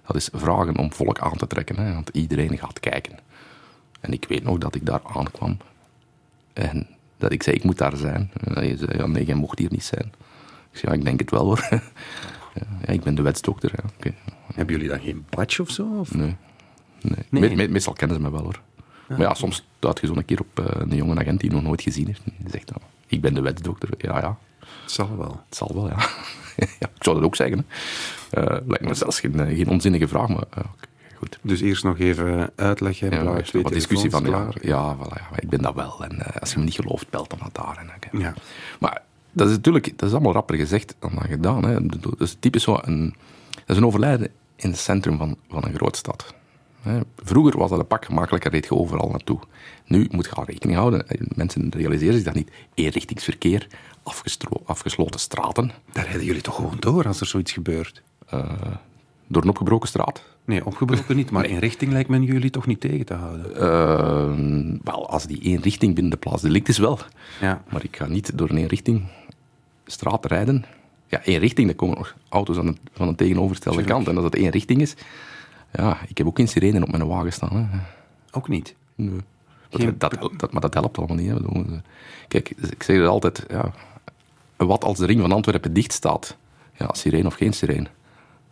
[0.07, 3.19] Dat is vragen om volk aan te trekken, hè, want iedereen gaat kijken.
[4.01, 5.57] En ik weet nog dat ik daar aankwam
[6.53, 6.87] en
[7.17, 8.31] dat ik zei, ik moet daar zijn.
[8.45, 10.13] En je zei, ja, nee, jij mocht hier niet zijn.
[10.71, 11.69] Ik zei, ja, ik denk het wel hoor.
[12.55, 13.75] Ja, ik ben de wetsdokter.
[14.55, 15.87] Hebben jullie dan geen badge of zo?
[15.99, 16.15] Of?
[16.15, 16.37] Nee.
[17.01, 17.15] nee.
[17.31, 17.49] Nee.
[17.51, 18.61] Me- me- meestal kennen ze me wel hoor.
[19.09, 21.55] Maar ja, soms duidt je zo een keer op eh, een jonge agent die je
[21.55, 22.21] nog nooit gezien heeft.
[22.25, 23.89] En die zegt dan, ik ben de wetsdokter.
[23.99, 24.39] Ja, ja,
[24.83, 25.43] Het zal wel.
[25.49, 25.97] het zal wel, ja.
[26.81, 27.67] ja ik zou dat ook zeggen.
[28.31, 30.45] Eh, lijkt me zelfs geen, eh, geen onzinnige vraag, maar
[31.17, 31.39] goed.
[31.43, 33.11] Dus eerst nog even uitleggen.
[33.11, 34.55] Ja, blauw, is twee wat discussie van, ja, klaar.
[34.61, 36.05] ja, voilà, ja, maar ik ben dat wel.
[36.05, 37.77] En als je me niet gelooft, belt dan naar daar.
[38.11, 38.19] En.
[38.21, 38.35] Ja.
[38.81, 41.65] Maar dat is natuurlijk dat is allemaal rapper gezegd dan gedaan.
[41.65, 41.87] Hè.
[41.87, 43.15] Dat is typisch zo een,
[43.55, 44.29] dat is een overlijden
[44.63, 46.35] in het centrum van, van een grootstad.
[47.17, 49.39] Vroeger was dat een pak gemakkelijker, reed je overal naartoe.
[49.87, 51.07] Nu moet je al rekening houden.
[51.35, 52.51] Mensen realiseren zich dat niet.
[52.75, 53.67] Eenrichtingsverkeer,
[54.65, 58.03] afgesloten straten, Daar rijden jullie toch gewoon door als er zoiets gebeurt?
[59.27, 60.23] door een opgebroken straat.
[60.45, 63.57] Nee, opgebroken niet, maar in richting lijkt men jullie toch niet tegen te houden.
[63.57, 66.99] Eh, wel, als die één richting binnen de plaats delict is wel.
[67.41, 67.63] Ja.
[67.71, 69.03] Maar ik ga niet door een één richting
[69.87, 70.65] straat rijden.
[71.13, 73.97] Ja, één richting, dan komen nog auto's aan de, van de tegenovergestelde Tuurlijk.
[73.97, 74.09] kant.
[74.09, 74.95] En als dat één richting is...
[75.73, 77.57] Ja, ik heb ook geen sirene op mijn wagen staan.
[77.57, 77.79] Hè.
[78.31, 78.75] Ook niet.
[78.95, 79.21] Nee.
[79.69, 81.29] Dat, dat, dat, maar dat helpt allemaal niet.
[81.29, 81.37] Hè.
[81.37, 81.79] Eh,
[82.29, 83.45] Kijk, ik zeg het altijd.
[83.49, 83.73] Ja,
[84.57, 86.37] wat als de ring van Antwerpen dicht staat?
[86.79, 87.87] Ja, sirene of geen sirene?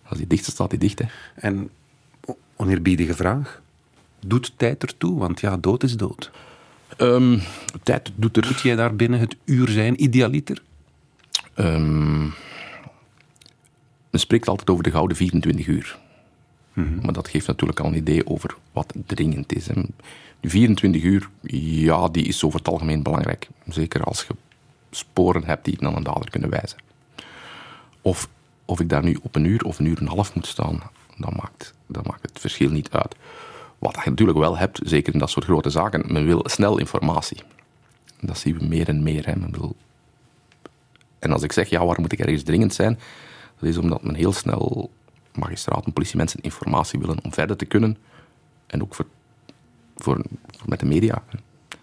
[0.07, 0.99] Als die dicht staat, staat die dicht.
[0.99, 1.05] Hè.
[1.35, 1.71] En
[2.57, 3.61] oneerbiedige vraag.
[4.27, 5.19] Doet tijd ertoe?
[5.19, 6.31] Want ja, dood is dood.
[6.97, 7.39] Ehm,
[7.83, 8.47] tijd doet er...
[8.47, 10.63] Moet jij daar binnen het uur zijn, idealiter?
[11.55, 12.27] Ehm,
[14.11, 15.99] men spreekt altijd over de gouden 24 uur.
[17.03, 19.67] Maar dat geeft natuurlijk al een idee over wat dringend is.
[19.67, 19.75] Hè.
[20.41, 23.49] Die 24 uur, ja, die is over het algemeen belangrijk.
[23.69, 24.35] Zeker als je
[24.91, 26.79] sporen hebt die naar een dader kunnen wijzen.
[28.01, 28.29] Of,
[28.65, 30.83] of ik daar nu op een uur of een uur en een half moet staan,
[31.17, 33.15] dat maakt, dat maakt het verschil niet uit.
[33.79, 37.43] Wat je natuurlijk wel hebt, zeker in dat soort grote zaken, men wil snel informatie.
[38.21, 39.27] Dat zien we meer en meer.
[39.27, 39.37] Hè.
[39.37, 39.77] Men wil
[41.21, 42.99] en als ik zeg, ja, waarom moet ik ergens dringend zijn?
[43.61, 44.91] Dat is omdat men heel snel
[45.35, 47.97] magistraten, politiemensen informatie willen om verder te kunnen.
[48.67, 49.07] En ook voor,
[49.97, 50.25] voor,
[50.57, 51.23] voor met de media.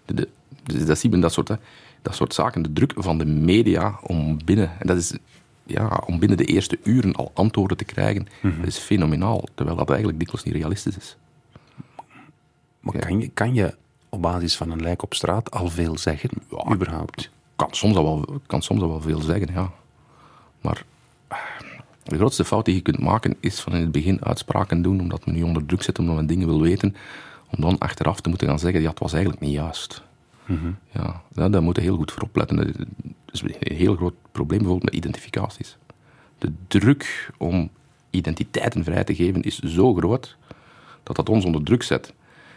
[0.04, 0.28] De, de,
[0.62, 1.54] dus dat zien we dat soort, hè,
[2.02, 2.62] dat soort zaken.
[2.62, 5.12] De druk van de media om binnen, en dat is,
[5.66, 9.48] ja, om binnen de eerste uren al antwoorden te krijgen, dat is fenomenaal.
[9.54, 11.16] Terwijl dat eigenlijk dikwijls niet realistisch is.
[12.80, 13.74] Maar kan, je, kan je
[14.08, 16.30] op basis van een lijk op straat al veel zeggen?
[16.50, 16.72] Ja.
[16.74, 17.30] überhaupt.
[17.56, 19.72] kan soms al wel, kan soms al wel veel zeggen, ja.
[20.60, 20.84] Maar
[22.08, 25.26] de grootste fout die je kunt maken is van in het begin uitspraken doen, omdat
[25.26, 26.96] men nu onder druk zit, omdat men dingen wil weten,
[27.50, 30.02] om dan achteraf te moeten gaan zeggen, ja, het was eigenlijk niet juist.
[30.92, 32.56] Ja, ja, daar moet je heel goed voor opletten.
[32.56, 32.66] Dat
[33.32, 35.76] is een heel groot probleem bijvoorbeeld met identificaties.
[36.38, 37.70] De druk om
[38.10, 40.36] identiteiten vrij te geven is zo groot
[41.02, 42.12] dat dat ons onder druk zet.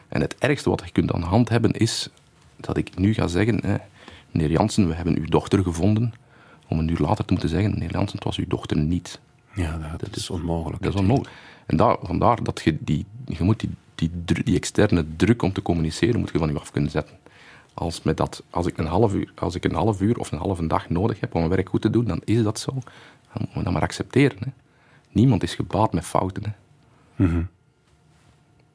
[0.08, 2.10] En het ergste wat je kunt aan de hand hebben is
[2.58, 3.76] dat ik nu ga zeggen, hè,
[4.32, 6.14] meneer Jansen, we hebben uw dochter gevonden,
[6.68, 9.20] om een uur later te moeten zeggen, meneer Jansen, het was uw dochter niet.
[9.56, 10.84] Ja, dat, dat is onmogelijk.
[10.84, 11.36] Dat is onmogelijk.
[11.66, 13.60] En daar, vandaar dat je die, je moet
[13.96, 14.12] die,
[14.44, 17.16] die, externe druk om te communiceren, moet je van je af kunnen zetten.
[17.74, 20.38] Als, met dat, als, ik een half uur, als ik een half uur of een
[20.38, 22.72] halve dag nodig heb om mijn werk goed te doen, dan is dat zo.
[22.72, 22.82] Dan
[23.34, 24.38] moet je dat maar accepteren.
[24.40, 24.52] Hè.
[25.12, 26.44] Niemand is gebaat met fouten.
[26.44, 26.52] Hè.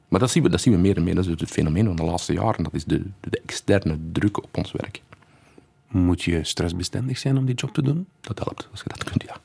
[0.07, 1.15] Maar dat zien, we, dat zien we meer en meer.
[1.15, 2.63] Dat is het fenomeen van de laatste jaren.
[2.63, 5.01] Dat is de, de, externe druk op ons werk.
[5.87, 8.07] Moet je stressbestendig zijn om die job te doen?
[8.21, 9.23] Dat helpt, als je dat kunt.
[9.23, 9.37] Ja.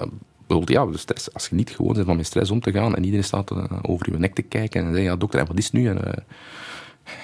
[0.00, 0.06] Eh,
[0.46, 2.96] bijvoorbeeld, ja, de stress, als je niet gewoon bent om met stress om te gaan
[2.96, 5.58] en iedereen staat eh, over je nek te kijken en zegt, ja dokter, en wat
[5.58, 5.88] is het nu?
[5.88, 6.22] En, eh,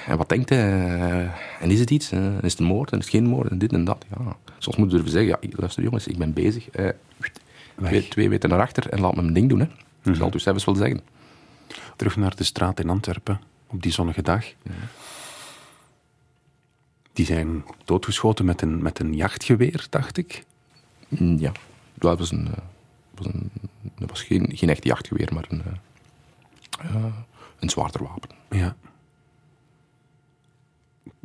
[0.06, 0.58] en wat denkt hij?
[0.58, 2.10] Eh, en is het iets?
[2.12, 2.90] Eh, is het een moord?
[2.92, 3.50] En is het geen moord?
[3.50, 4.04] En dit en dat.
[4.18, 4.36] Ja.
[4.58, 6.70] Soms moet je durven zeggen, ja, luister jongens, ik ben bezig.
[6.70, 6.88] Eh,
[7.76, 9.60] twee, twee weten naar achter en laat me mijn ding doen.
[9.60, 9.66] Hè.
[10.10, 11.00] Ik zal het u zelfs wel zeggen.
[11.96, 14.44] Terug naar de straat in Antwerpen, op die zonnige dag.
[17.12, 20.44] Die zijn doodgeschoten met een, met een jachtgeweer, dacht ik.
[21.08, 21.52] Mm, Ja,
[21.98, 22.62] dat was een, eh,
[23.14, 23.50] was een,
[23.98, 27.04] dat was geen, geen echt jachtgeweer, maar een, eh, eh,
[27.58, 28.30] een zwaarder wapen.
[28.50, 28.76] Ja.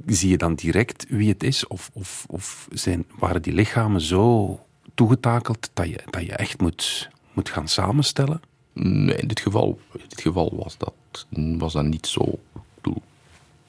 [0.06, 1.68] Zie je dan direct wie het is?
[1.68, 4.60] Of, of, of zijn, waren die lichamen zo
[4.94, 8.42] toegetakeld dat je, dat je echt moet, moet gaan samenstellen?
[8.74, 11.26] Nee, in dit geval, in dit geval was, dat,
[11.58, 12.22] was dat niet zo.
[12.54, 13.02] Ik bedoel,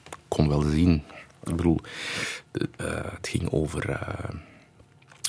[0.03, 1.03] ik kon wel zien.
[1.43, 1.79] Ik bedoel,
[2.51, 3.99] het ging over,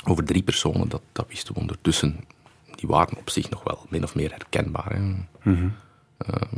[0.04, 2.24] over drie personen, dat, dat wisten we ondertussen.
[2.74, 4.92] Die waren op zich nog wel min of meer herkenbaar.
[4.92, 5.14] Hè.
[6.18, 6.48] Ehm,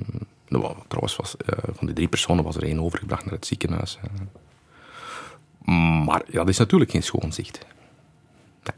[0.48, 3.98] wa- trouwens, was, eh, van die drie personen was er één overgebracht naar het ziekenhuis.
[4.00, 4.08] hè.
[6.04, 7.58] Maar ja, dat is natuurlijk geen schoon zicht.
[8.62, 8.76] Nee.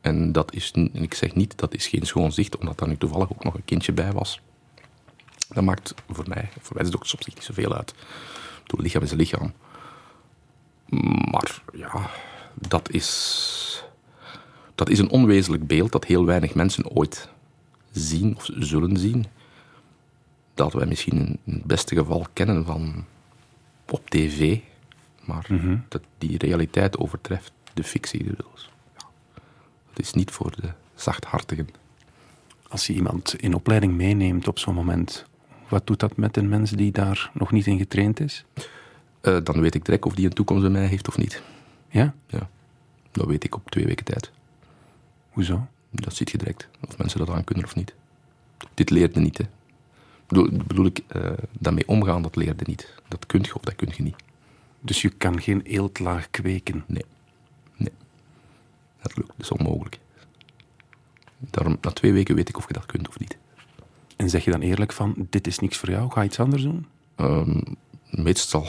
[0.00, 2.96] En dat is, en ik zeg niet dat is geen schoon zicht, omdat er nu
[2.96, 4.40] toevallig ook nog een kindje bij was.
[5.48, 7.94] Dat maakt voor mij, voor wetsdokters op zich niet zoveel uit.
[8.66, 9.52] Het lichaam is een lichaam.
[11.30, 12.10] Maar ja,
[12.54, 13.08] dat is,
[14.80, 17.28] dat is een onwezenlijk beeld dat heel weinig mensen ooit
[17.90, 19.26] zien of zullen zien.
[20.54, 23.04] Dat wij misschien in het beste geval kennen van
[23.90, 24.58] op tv,
[25.24, 25.46] maar
[25.88, 28.24] dat die realiteit overtreft de fictie.
[28.24, 29.06] Dus, ja,
[29.92, 31.68] dat is niet voor de zachthartigen.
[32.68, 35.24] Als je iemand in opleiding meeneemt op zo'n moment,
[35.68, 38.44] wat doet dat met een mens die daar nog niet in getraind is?
[39.20, 41.42] Eh, dan weet ik direct of die een toekomst bij mij heeft of niet.
[41.88, 42.14] Ja?
[42.26, 42.48] Ja.
[43.10, 44.30] Dat weet ik op twee weken tijd.
[45.40, 45.66] Hoezo?
[45.90, 47.94] Dat ziet je direct, of mensen dat aan kunnen of niet.
[48.74, 49.44] Dit leerde niet, hè.
[50.26, 52.94] Bedoel, bedoel ik, eh, daarmee omgaan, dat leerde niet.
[53.08, 54.16] Dat kun je of dat kun je niet.
[54.80, 56.84] Dus je kan geen eeltlaag kweken.
[56.86, 57.04] Nee.
[57.76, 57.92] Nee.
[59.02, 59.98] Dat lukt, dat is onmogelijk.
[61.38, 63.36] Daarom, na twee weken weet ik of je dat kunt of niet.
[64.16, 66.86] En zeg je dan eerlijk van, dit is niks voor jou, ga iets anders doen?
[67.14, 67.60] Ehm,
[68.10, 68.66] meestal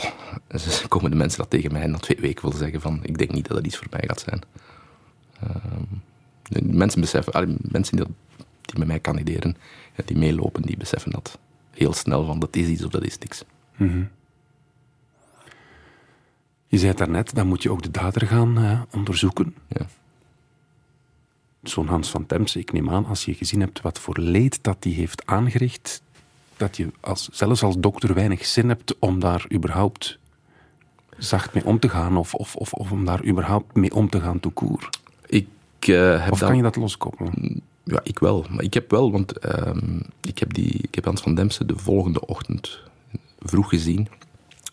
[0.88, 3.47] komen de mensen dat tegen mij na twee weken willen zeggen van ik denk niet
[3.47, 4.41] dat het iets voor mij gaat zijn.
[5.39, 5.47] De
[6.61, 8.05] mensen beseffen, mensen die,
[8.61, 9.57] die met mij kandideren,
[10.05, 11.39] die meelopen, die beseffen dat
[11.71, 13.43] heel snel van dat is iets of dat is niks.
[16.67, 19.55] Je zei het daarnet, dan moet je ook de dader gaan eh, onderzoeken.
[19.67, 19.87] Ja.
[21.63, 24.83] Zo'n Hans van Temse, ik neem aan, als je gezien hebt wat voor leed dat
[24.83, 26.01] die heeft aangericht,
[26.57, 30.19] dat je als, zelfs als dokter weinig zin hebt om daar überhaupt
[31.17, 34.21] zacht mee om te gaan of, of, of, of om daar überhaupt mee om te
[34.21, 34.99] gaan court.
[35.25, 35.47] Ik
[35.88, 37.62] eh, heb Of kan je dat loskoppelen?
[37.84, 38.46] Ja, ik wel.
[38.50, 41.78] Maar ik heb wel, want ehm, ik, heb die, ik heb Hans van Demse de
[41.78, 42.80] volgende ochtend
[43.39, 44.08] vroeg gezien.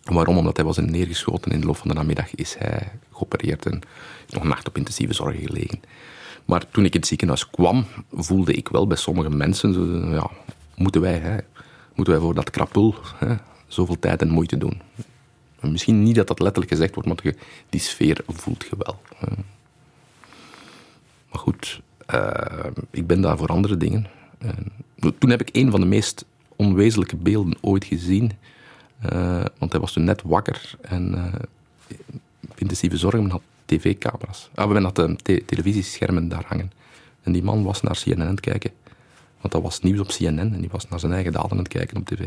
[0.05, 0.38] Waarom?
[0.38, 1.53] Omdat hij was neergeschoten.
[1.53, 3.81] In de loop van de namiddag is hij geopereerd en
[4.29, 5.81] nog een nacht op intensieve zorg gelegen.
[6.44, 10.31] Maar toen ik in het ziekenhuis kwam, voelde ik wel bij sommige mensen, zo, ja,
[10.77, 11.37] moeten wij, hè,
[11.94, 13.35] moeten wij voor dat krapul hè,
[13.66, 14.81] zoveel tijd en moeite doen?
[15.61, 17.35] En Misschien niet dat dat letterlijk gezegd wordt, maar
[17.68, 19.01] die sfeer voelt je wel.
[19.16, 19.27] hè.
[21.30, 24.06] Maar goed, eh, ik ben daar voor andere dingen.
[24.38, 24.72] En
[25.18, 26.24] toen heb ik een van de meest
[26.56, 28.32] onwezenlijke beelden ooit gezien.
[29.00, 31.40] Eh, want hij was toen net wakker en eh,
[32.54, 34.50] intensieve zorg men had tv-camera's.
[34.54, 36.72] Ah, men had eh, te- televisieschermen daar hangen.
[37.22, 38.70] En die man was naar CNN aan het kijken.
[39.40, 41.68] Want dat was nieuws op CNN en die was naar zijn eigen daden aan het
[41.68, 42.26] kijken op tv.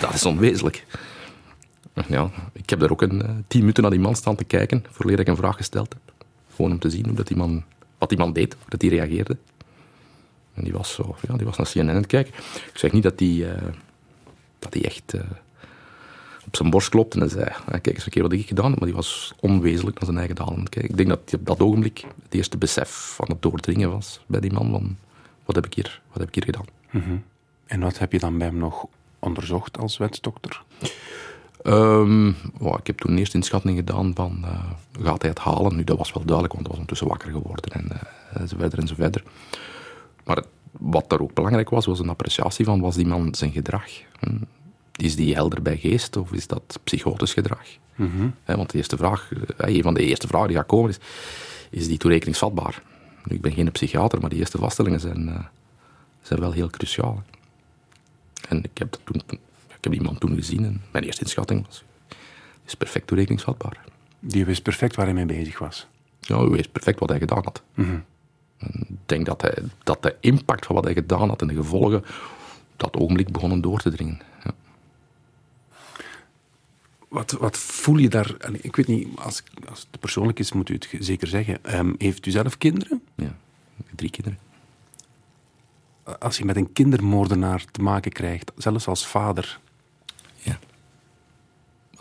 [0.00, 0.86] Dat is onwezenlijk.
[2.08, 4.84] Ja, ik heb daar ook een eh, tien minuten naar die man staan te kijken,
[4.90, 6.09] voordat ik een vraag gesteld heb.
[6.54, 7.64] Gewoon om te zien hoe dat die man,
[7.98, 9.36] wat die man deed, hoe dat hij reageerde.
[10.54, 12.34] En die was, zo, ja, die was naar CNN aan het kijken.
[12.72, 13.62] Ik zeg niet dat hij eh,
[14.58, 15.20] dat hij echt eh,
[16.46, 18.84] op zijn borst klopte en zei, "Ah, kijk eens een keer wat ik gedaan maar
[18.84, 20.90] die was onwezenlijk naar zijn eigen het kijken.
[20.90, 24.52] Ik denk dat op dat ogenblik het eerste besef van het doordringen was bij die
[24.52, 24.96] man van,
[25.44, 26.64] wat heb ik hier, wat heb ik hier gedaan?
[27.66, 28.86] En wat heb je dan bij hem nog
[29.18, 30.62] onderzocht als wetsdokter?
[31.62, 32.28] Ehm,
[32.78, 34.70] ik heb toen eerst inschatting gedaan van, eh,
[35.04, 35.76] gaat hij het halen?
[35.76, 37.88] Nu, dat was wel duidelijk, want hij was ondertussen wakker geworden en,
[38.32, 39.22] en zo verder en zo verder.
[40.24, 40.42] Maar
[40.72, 43.90] wat daar ook belangrijk was, was een appreciatie van, was die man zijn gedrag?
[44.20, 44.36] Hm,
[44.96, 47.66] Is die helder bij geest of is dat psychotisch gedrag?
[48.44, 50.98] Hè, want de eerste vraag, eh, een van de eerste vragen die gaat komen is,
[51.70, 52.82] is die toerekeningsvatbaar?
[53.24, 55.48] Nu, ik ben geen psychiater, maar die eerste vaststellingen zijn,
[56.22, 57.22] zijn wel heel cruciaal.
[58.48, 59.38] En ik heb, dat toen,
[59.80, 61.84] ik heb die man toen gezien en mijn eerste inschatting was,
[62.66, 63.84] is perfect toerekeningsvatbaar.
[64.18, 65.86] Die wist perfect waar hij mee bezig was.
[66.20, 67.62] Ja, u weet perfect wat hij gedaan had.
[67.74, 68.06] En
[68.88, 71.98] Ik denk dat, hij, dat de impact van wat hij gedaan had en de gevolgen
[71.98, 72.06] op
[72.76, 74.20] dat ogenblik begonnen door te dringen.
[74.44, 74.54] Ja.
[77.08, 78.36] Wat, wat voel je daar?
[78.52, 81.64] Ik weet niet, als, als het persoonlijk is, moet u het zeker zeggen.
[81.64, 83.02] Ehm, heeft u zelf kinderen?
[83.14, 83.36] Ja.
[83.94, 84.38] Drie kinderen.
[86.18, 89.60] Als je met een kindermoordenaar te maken krijgt, zelfs als vader.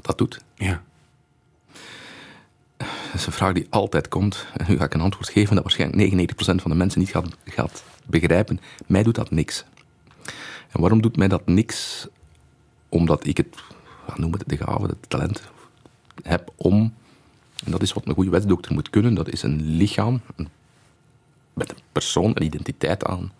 [0.10, 0.84] Dat doet, Ja.
[2.78, 4.46] dat is een vraag die altijd komt.
[4.58, 7.28] En nu ga ik een antwoord geven dat waarschijnlijk 99% van de mensen niet gaat,
[7.46, 8.60] gaat begrijpen.
[8.88, 9.66] Mij doet dat niks.
[10.72, 12.08] En waarom doet mij dat niks?
[12.90, 13.56] Omdat ik het,
[14.16, 15.42] noem het de gave, het talent
[16.24, 16.94] heb om,
[17.66, 20.50] en dat is wat een goede wetsdokter moet kunnen, dat is een lichaam een-
[21.54, 23.32] met een persoon, een identiteit aan,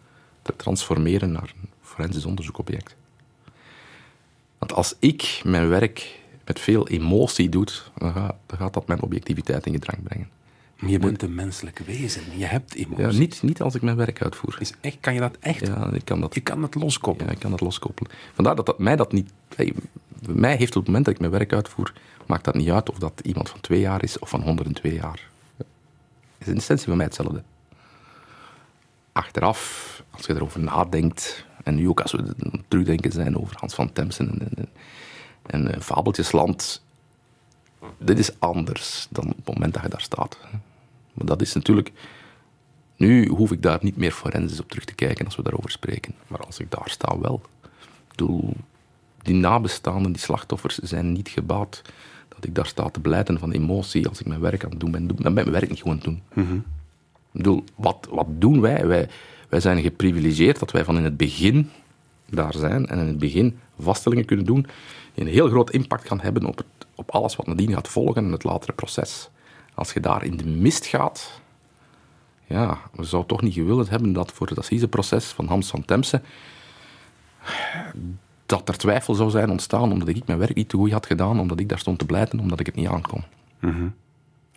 [0.42, 2.96] te transformeren naar een forensisch onderzoekobject.
[4.58, 6.18] Want als ik mijn werk
[6.50, 10.30] met veel emotie doet, dan gaat, dan gaat dat mijn objectiviteit in gedrang brengen.
[10.76, 12.22] Je bent een menselijk wezen.
[12.38, 13.14] Je hebt emoties.
[13.14, 14.58] Ja, niet, niet als ik mijn werk uitvoer.
[14.60, 15.68] Is echt, kan je dat echt?
[15.68, 16.34] Ja, ik kan dat.
[16.34, 17.28] Je kan het loskoppelen.
[17.28, 18.12] Ja, ik kan dat loskoppelen.
[18.34, 19.32] Vandaar dat, dat mij dat niet...
[19.56, 19.74] hey,
[20.28, 21.94] mij heeft op het moment dat ik mijn werk uitvoer,
[22.26, 25.30] maakt dat niet uit of dat iemand van twee jaar is of van 102 jaar.
[26.38, 27.44] is in essentie voor mij hetzelfde.
[29.12, 32.24] Achteraf, als je erover nadenkt, en nu ook als we
[32.68, 34.70] terugdenken zijn over Hans van Temsen en, en,
[35.50, 36.82] en eh, Fabeltjesland,
[37.98, 40.38] dit is anders dan op het moment dat je daar staat.
[41.14, 41.92] Maar dat is natuurlijk...
[42.96, 46.14] Nu hoef ik daar niet meer forensisch op terug te kijken als we daarover spreken.
[46.28, 47.42] Maar als ik daar sta, wel.
[47.64, 47.70] Ik
[48.08, 48.54] bedoel,
[49.22, 51.82] die nabestaanden, die slachtoffers, zijn niet gebaat
[52.28, 54.92] dat ik daar sta te blijten van emotie als ik mijn werk aan het doen
[54.92, 55.08] ben.
[55.08, 56.22] Dan ben ik mijn werk niet gewoon doen.
[57.32, 58.88] Ik bedoel, wat, wat doen wij?
[58.88, 59.10] wij?
[59.50, 61.70] Wij zijn geprivilegeerd dat wij van in het begin
[62.30, 64.66] daar zijn en in het begin vaststellingen kunnen doen
[65.22, 68.32] een heel groot impact gaan hebben op, het, op alles wat nadien gaat volgen in
[68.32, 69.30] het latere proces.
[69.74, 71.42] Als je daar in de mist gaat,
[72.48, 76.22] ja, we zouden toch niet gewild hebben dat voor het assiseproces van Hans van Temse
[78.46, 81.40] dat er twijfel zou zijn ontstaan omdat ik mijn werk niet te goed had gedaan,
[81.40, 83.24] omdat ik daar stond te blijten, omdat ik het niet aankon.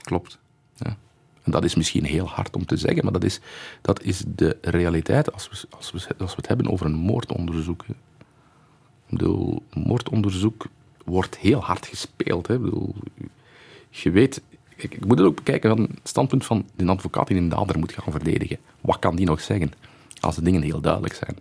[0.00, 0.38] Klopt.
[0.76, 0.96] Ja.
[1.42, 3.40] En dat is misschien heel hard om te zeggen, maar dat is,
[3.80, 7.84] dat is de realiteit als we, als, we, als we het hebben over een moordonderzoek.
[9.12, 10.66] Ik bedoel, moordonderzoek
[11.04, 12.46] wordt heel hard gespeeld.
[12.46, 12.54] Hè.
[12.54, 12.94] Ik bedoel,
[13.90, 14.42] je weet,
[14.76, 17.78] ik, ik moet het ook bekijken van het standpunt van de advocaat die een dader
[17.78, 18.58] moet gaan verdedigen.
[18.80, 19.72] Wat kan die nog zeggen
[20.20, 21.36] als de dingen heel duidelijk zijn?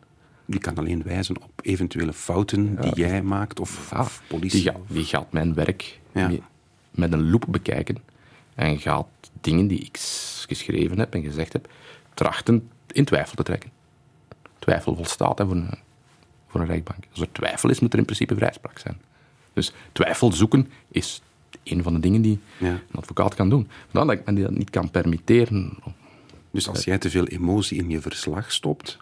[0.46, 4.62] Die kan alleen wijzen op eventuele fouten die jij maakt of, of politie.
[4.62, 6.32] Die, gaat, die gaat mijn werk Ja.
[6.92, 7.98] met een loep bekijken
[8.56, 9.08] en gaat
[9.42, 9.98] dingen die ik
[10.48, 11.70] geschreven heb en gezegd heb,
[12.14, 13.72] trachten in twijfel te trekken.
[14.60, 15.70] Twijfel volstaat hè, voor, een,
[16.52, 17.04] voor een rechtbank.
[17.12, 18.98] Als er twijfel is, moet er in principe vrijspraak zijn.
[19.54, 21.22] Dus twijfel zoeken is
[21.64, 22.68] een van de dingen die Ja.
[22.70, 23.68] een advocaat kan doen.
[23.92, 25.78] Dan dat ik me dat niet kan permitteren.
[26.52, 28.98] Dus als jij te veel emotie in je verslag stopt,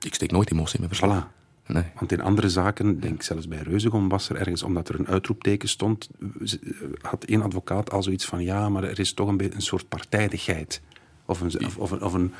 [0.00, 1.26] Ik steek nooit emotie in mijn verslag.
[1.26, 1.38] voilà.
[1.66, 1.84] Nee.
[1.98, 5.68] Want in andere zaken, denk zelfs bij Reuzegom was er ergens, omdat er een uitroepteken
[5.68, 6.08] stond,
[6.42, 6.56] z-
[7.00, 9.88] had één advocaat al zoiets van, ja, maar er is toch een, beetje een soort
[9.88, 10.80] partijdigheid.
[11.24, 12.32] Of een, of, of een, of een,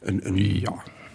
[0.00, 0.34] een, een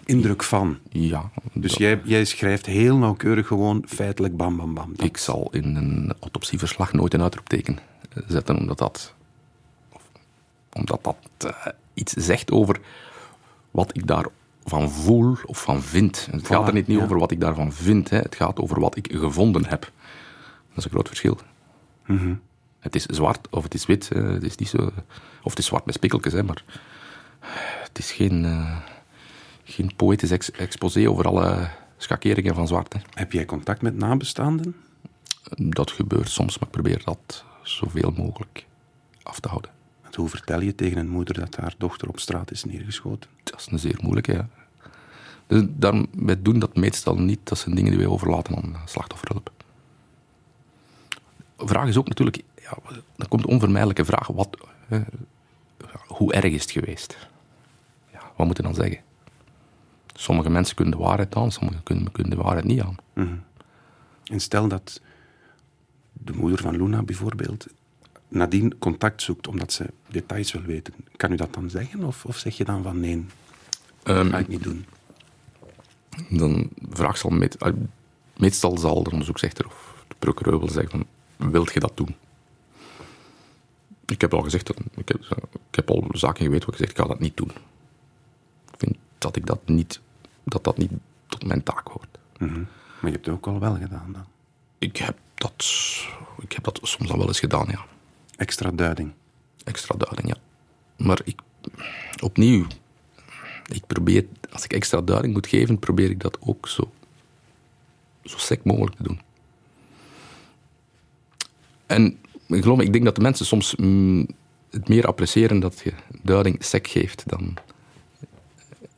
[0.08, 0.78] indruk van.
[0.90, 4.92] Ja, Dus dat- jij, jij schrijft heel nauwkeurig gewoon feitelijk bam, bam, bam.
[4.96, 7.78] Dat- Ik zal in een autopsieverslag nooit een uitroepteken
[8.14, 9.14] eh, zetten, omdat dat,
[10.72, 12.80] omdat dat eh, iets zegt over
[13.70, 16.28] wat ik daarvan voel of van vind.
[16.30, 17.04] Het gaat er niet, niet ja.
[17.04, 18.18] over wat ik daarvan vind, hè.
[18.18, 19.80] het gaat over wat ik gevonden heb.
[20.68, 21.38] Dat is een groot verschil.
[22.06, 22.34] Mhm.
[22.80, 24.22] Het is zwart of het is wit, hè.
[24.22, 24.90] het is niet zo,
[25.42, 26.64] of het is zwart met spikkeltjes, hè, maar
[27.82, 28.76] het is geen, eh,
[29.68, 32.92] geen poëtisch ex- exposé over alle schakeringen van zwart.
[32.92, 33.00] Hè.
[33.14, 34.76] Heb jij contact met nabestaanden?
[35.56, 38.66] Dat gebeurt soms, maar ik probeer dat zoveel mogelijk
[39.22, 39.70] af te houden.
[40.02, 43.30] Want Hoe vertel je tegen een moeder dat haar dochter op straat is neergeschoten?
[43.42, 44.48] Dat is een zeer moeilijke, ja.
[45.46, 47.40] Dus daarom, wij doen dat meestal niet.
[47.42, 49.50] Dat zijn dingen die wij overlaten aan slachtofferhulp.
[51.56, 52.42] De vraag is ook natuurlijk...
[52.62, 52.78] Ja,
[53.16, 54.26] dan komt de onvermijdelijke vraag.
[54.26, 54.56] Wat,
[56.06, 57.28] hoe erg is het geweest?
[58.12, 58.98] Ja, wat moet je dan zeggen?
[60.20, 62.96] Sommige mensen kunnen de waarheid aan, sommigen kunnen, kunnen de waarheid niet aan.
[64.24, 65.00] En stel dat
[66.12, 67.66] de moeder van Luna bijvoorbeeld
[68.28, 70.94] nadien contact zoekt omdat ze details wil weten.
[71.16, 72.04] Kan u dat dan zeggen?
[72.04, 73.26] Of, of zeg je dan van nee,
[74.02, 74.86] dat Ehm, ga ik niet doen?
[76.30, 77.72] dan vraag zal met, eh,
[78.36, 80.90] meestal zal de onderzoeksrechter of de procureur wel zeggen
[81.36, 82.16] van, wilt je dat doen?
[84.06, 85.20] Ik heb al gezegd, dat, ik, heb,
[85.70, 87.50] ik heb al zaken geweten waar ik gezegd, ik ga dat niet doen.
[88.72, 90.00] Ik vind dat ik dat niet,
[90.50, 90.90] dat dat niet
[91.26, 92.18] tot mijn taak hoort.
[92.38, 92.52] Mhm.
[93.00, 94.24] Maar je hebt het ook al wel gedaan dan.
[94.78, 95.66] Ik heb dat,
[96.38, 97.84] ik heb dat soms al wel eens gedaan, ja.
[98.36, 99.12] Extra duiding.
[99.64, 100.36] Extra duiding, ja.
[101.04, 101.40] Maar ik,
[102.22, 102.66] opnieuw,
[103.66, 106.90] ik probeer, als ik extra duiding moet geven, probeer ik dat ook zo,
[108.24, 109.20] zo sec mogelijk te doen.
[111.86, 114.26] En ik geloof me, ik denk dat de mensen soms mm,
[114.70, 115.92] het meer appreciëren dat je
[116.22, 117.56] duiding sec geeft dan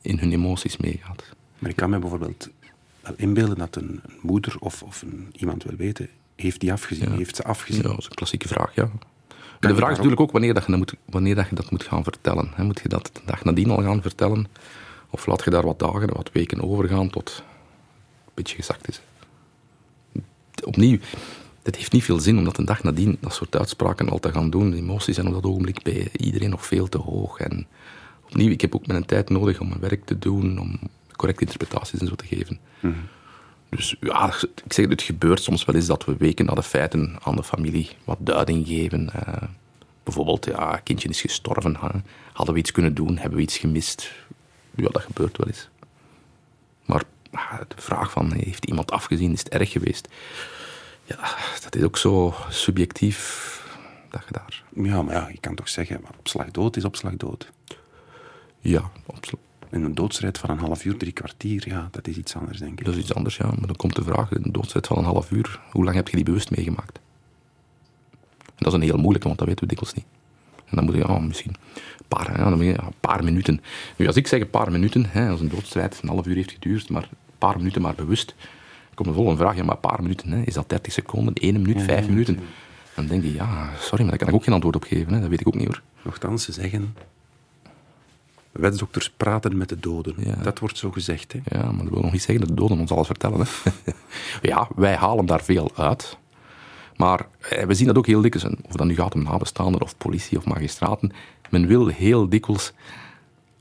[0.01, 1.23] in hun emoties meegaat.
[1.61, 2.49] Maar ik kan me bijvoorbeeld
[3.01, 7.11] wel inbeelden dat een, moeder of, of een, iemand wil weten, heeft die afgezien?
[7.11, 7.81] Heeft ze afgezien?
[7.81, 8.89] Ja, dat is een klassieke vraag, ja.
[9.59, 11.71] je de vraag is natuurlijk ook wanneer, dat je, dat moet, wanneer dat je dat
[11.71, 12.51] moet gaan vertellen.
[12.57, 14.47] Moet je dat de dag nadien al gaan vertellen?
[15.09, 17.43] Of laat je daar wat dagen, wat weken overgaan tot het
[18.25, 19.01] een beetje gezakt is?
[20.63, 20.97] Opnieuw,
[21.63, 24.31] het heeft niet veel zin om dat een dag nadien dat soort uitspraken al te
[24.31, 24.71] gaan doen.
[24.71, 27.39] De emoties zijn op dat ogenblik bij iedereen nog veel te hoog.
[27.39, 27.67] En
[28.23, 30.79] opnieuw, ik heb ook mijn tijd nodig om mijn werk te doen, om
[31.21, 32.59] correcte interpretaties en zo te geven.
[32.81, 32.95] Dus
[33.69, 34.33] Dus ja,
[34.65, 37.43] ik zeg, het gebeurt soms wel eens dat we weken na de feiten aan de
[37.43, 39.13] familie wat duiding geven.
[39.13, 39.43] Eh,
[40.03, 41.77] bijvoorbeeld, ja, een kindje is gestorven.
[41.79, 41.99] Hè.
[42.33, 43.17] Hadden we iets kunnen doen?
[43.17, 44.11] Hebben we iets gemist?
[44.75, 45.69] Ja, dat gebeurt wel eens.
[46.85, 49.31] Maar ah, de vraag van, heeft iemand afgezien?
[49.31, 50.07] Is het erg geweest?
[51.03, 53.23] Ja, dat is ook zo subjectief
[54.09, 54.63] dat je daar...
[54.85, 57.51] Ja, maar ja, je kan toch zeggen, opslag dood is opslag dood.
[58.59, 59.50] Ja, absoluut.
[59.71, 62.79] En een doodsrijd van een half uur, drie kwartier, ja, dat is iets anders, denk
[62.79, 62.85] ik.
[62.85, 63.45] Dat is iets anders, ja.
[63.45, 66.15] Maar dan komt de vraag, een doodsrijd van een half uur, hoe lang heb je
[66.15, 66.99] die bewust meegemaakt?
[68.43, 70.05] En dat is een heel moeilijke, want dat weten we dikwijls niet.
[70.65, 71.55] En dan moet je, ja, misschien
[71.97, 73.61] een paar, ja, dan moet je, ja, een paar minuten.
[73.97, 76.51] Nu, als ik zeg een paar minuten, hè, als een doodstrijd een half uur heeft
[76.51, 78.35] geduurd, maar een paar minuten maar bewust,
[78.93, 81.61] komt de volgende vraag, ja, maar een paar minuten, hè, is dat 30 seconden, 1
[81.61, 82.39] minuut, 5 minuten?
[82.95, 85.13] Dan denk je, ja, sorry, maar daar kan ik ook geen antwoord op geven.
[85.13, 85.19] Hè.
[85.19, 85.81] Dat weet ik ook niet hoor.
[86.01, 86.95] Nochtans, ze zeggen...
[88.51, 90.15] Wetsdokters praten met de doden.
[90.17, 90.35] Ja.
[90.35, 91.33] Dat wordt zo gezegd.
[91.33, 91.39] Hè?
[91.57, 93.39] Ja, maar dat wil nog niet zeggen dat de doden ons alles vertellen.
[93.39, 93.71] Hè.
[94.49, 96.17] ja, wij halen daar veel uit.
[96.95, 99.97] Maar eh, we zien dat ook heel dikwijls, of dat nu gaat om nabestaanden of
[99.97, 101.11] politie of magistraten.
[101.49, 102.73] Men wil heel dikwijls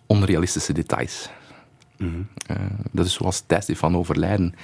[0.07, 1.31] onrealistische details.
[1.97, 2.23] Mhm.
[2.47, 2.57] Eh,
[2.93, 4.55] dat is zoals tijdstip van overlijden.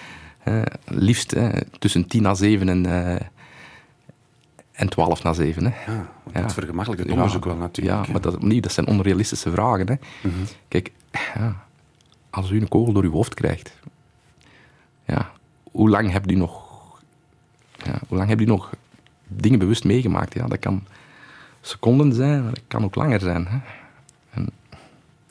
[0.85, 1.37] Liefst
[1.79, 3.27] tussen tien na zeven en, eh,
[4.77, 5.65] en twaalf na zeven.
[5.73, 5.93] Hè.
[5.93, 6.41] Ja, Ja.
[6.41, 8.07] dat vergemakkelijkt het Ja, onderzoek wel natuurlijk.
[8.07, 9.87] Ja, maar dat, opnieuw, dat zijn onrealistische vragen.
[9.89, 9.95] Hè.
[10.29, 10.35] Mhm.
[10.69, 10.93] Kijk,
[11.35, 11.65] ja,
[12.31, 13.73] als u een kogel door uw hoofd krijgt,
[15.05, 15.31] ja,
[15.63, 16.65] hoe lang hebt u nog,
[17.85, 18.71] ja, hoe lang hebt u nog
[19.27, 20.35] dingen bewust meegemaakt?
[20.35, 20.85] Ja, dat kan
[21.61, 23.47] seconden zijn, maar dat kan ook langer zijn.
[23.47, 23.59] Hè.
[24.31, 24.49] En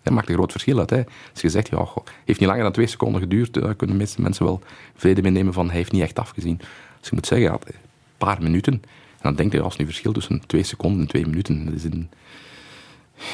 [0.04, 0.90] dat maakt een groot verschil uit.
[0.90, 1.04] Hè.
[1.32, 4.22] Als je zegt, ja, goh, heeft niet langer dan twee seconden geduurd, dan kunnen mensen,
[4.22, 4.62] mensen wel
[4.96, 6.58] vrede mee nemen van hij heeft niet echt afgezien.
[7.00, 7.74] Dus je moet zeggen, ja, een
[8.18, 8.84] paar minuten.
[9.26, 12.10] Dan denk je, als nu verschil tussen twee seconden en twee minuten, dat is in,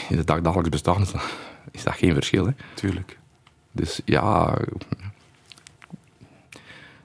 [0.09, 1.23] in het dagdagelijks bestaan is dat,
[1.71, 2.45] is dat geen verschil.
[2.45, 2.51] Hè.
[2.73, 3.17] Tuurlijk.
[3.71, 4.57] Dus ja,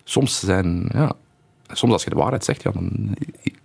[0.05, 1.13] soms zijn, ja,
[1.69, 3.17] soms als je de waarheid zegt, ja, dan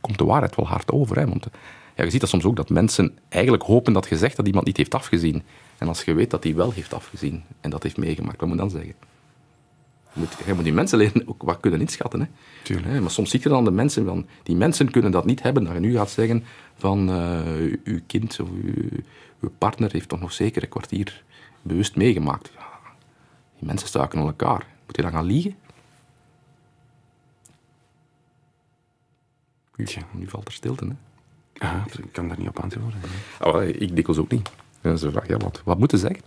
[0.01, 1.17] komt de waarheid wel hard over.
[1.17, 1.47] Hè, want
[1.95, 4.65] ja, je ziet dat soms ook dat mensen eigenlijk hopen dat je zegt dat iemand
[4.65, 5.43] niet heeft afgezien.
[5.78, 8.57] En als je weet dat hij wel heeft afgezien en dat heeft meegemaakt, wat moet
[8.57, 8.95] je dan zeggen?
[10.14, 12.20] Je moet, je moet die mensen leren ook wat kunnen inschatten.
[12.20, 12.28] Hè.
[12.64, 13.01] Tuurlijk.
[13.01, 15.74] Maar soms zie je dan de mensen van, die mensen kunnen dat niet hebben, dat
[15.74, 16.43] je nu gaat zeggen
[16.78, 18.89] van eh, uw kind of uw,
[19.39, 21.24] uw partner heeft toch nog zeker een kwartier
[21.62, 22.51] bewust meegemaakt.
[22.55, 22.68] Ja,
[23.57, 24.68] die mensen stuiken aan elkaar.
[24.86, 25.55] Moet je dan gaan liegen?
[29.86, 30.01] Tja.
[30.12, 30.86] Nu valt er stilte.
[30.86, 30.93] Hè?
[31.53, 32.99] Ja, ik kan daar niet op antwoorden.
[33.01, 33.45] hè.
[33.49, 34.49] Oh, ik dikwijls ook niet.
[34.82, 36.24] Vragen, ja, wat, wat moeten ze zeggen?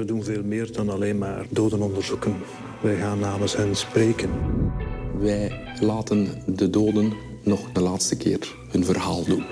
[0.00, 2.36] We doen veel meer dan alleen maar doden onderzoeken.
[2.80, 4.30] Wij gaan namens hen spreken.
[5.18, 7.12] Wij laten de doden
[7.44, 9.44] nog de laatste keer hun verhaal doen.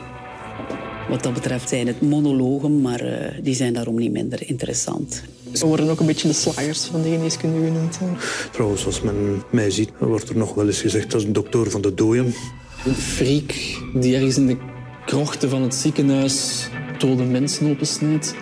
[1.09, 5.23] Wat dat betreft zijn het monologen, maar eh, die zijn daarom niet minder interessant.
[5.53, 7.99] Ze worden ook een beetje de slagers van de geneeskunde genoemd.
[7.99, 8.07] hè.
[8.53, 11.81] Trouwens, als men mij ziet, wordt er nog wel eens gezegd als een dokter van
[11.81, 12.35] de dooien.
[12.87, 13.55] Een freak
[13.95, 14.57] die ergens in de
[15.07, 16.69] krochten van het ziekenhuis
[16.99, 18.35] dode mensen opensnijdt.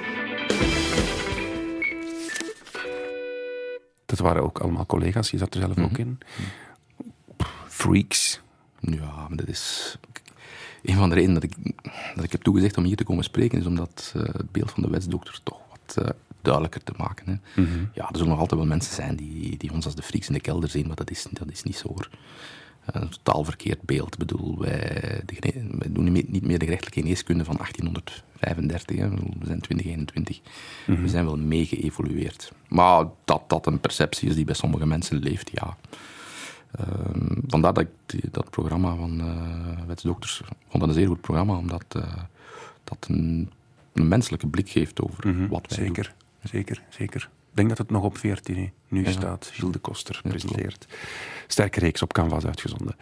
[4.06, 6.18] Dat waren ook allemaal collega's, je zat er zelf ook in.
[7.68, 8.40] Freaks.
[8.80, 9.98] Ja, maar dat is...
[10.82, 11.56] Een van de redenen dat ik,
[12.14, 14.82] dat ik heb toegezegd om hier te komen spreken, is omdat eh, het beeld van
[14.82, 16.10] de wetsdokter toch wat eh,
[16.42, 17.26] duidelijker te maken.
[17.26, 17.62] Hè.
[17.92, 20.34] Ja, er zullen nog altijd wel mensen zijn die, die ons als de freaks in
[20.34, 22.08] de kelder zien, maar dat is, dat is niet zo hoor.
[22.86, 24.12] Een totaal verkeerd beeld.
[24.12, 28.96] Ik bedoel, wij, de gene- wij doen niet meer- de gerechtelijke geneeskunde van 1835.
[28.98, 29.08] Hè.
[29.10, 30.40] We zijn 2021.
[30.86, 32.52] We zijn wel mee geëvolueerd.
[32.68, 35.76] Maar dat dat een perceptie is die bij sommige mensen leeft, ja.
[36.72, 41.20] Ehm, vandaar dat ik die- dat programma van eh Wetsdokters vond dat een zeer goed
[41.20, 42.12] programma, omdat eh,
[42.84, 43.50] dat een,
[43.92, 47.20] een menselijke blik geeft over wat wij Zeker, zeker, zeker.
[47.22, 49.10] Ik denk dat het nog op 14 nu Ja.
[49.10, 49.50] staat.
[49.52, 50.86] Gilles de Koster Ja, presenteert.
[51.46, 52.96] Sterke reeks op Canvas uitgezonden.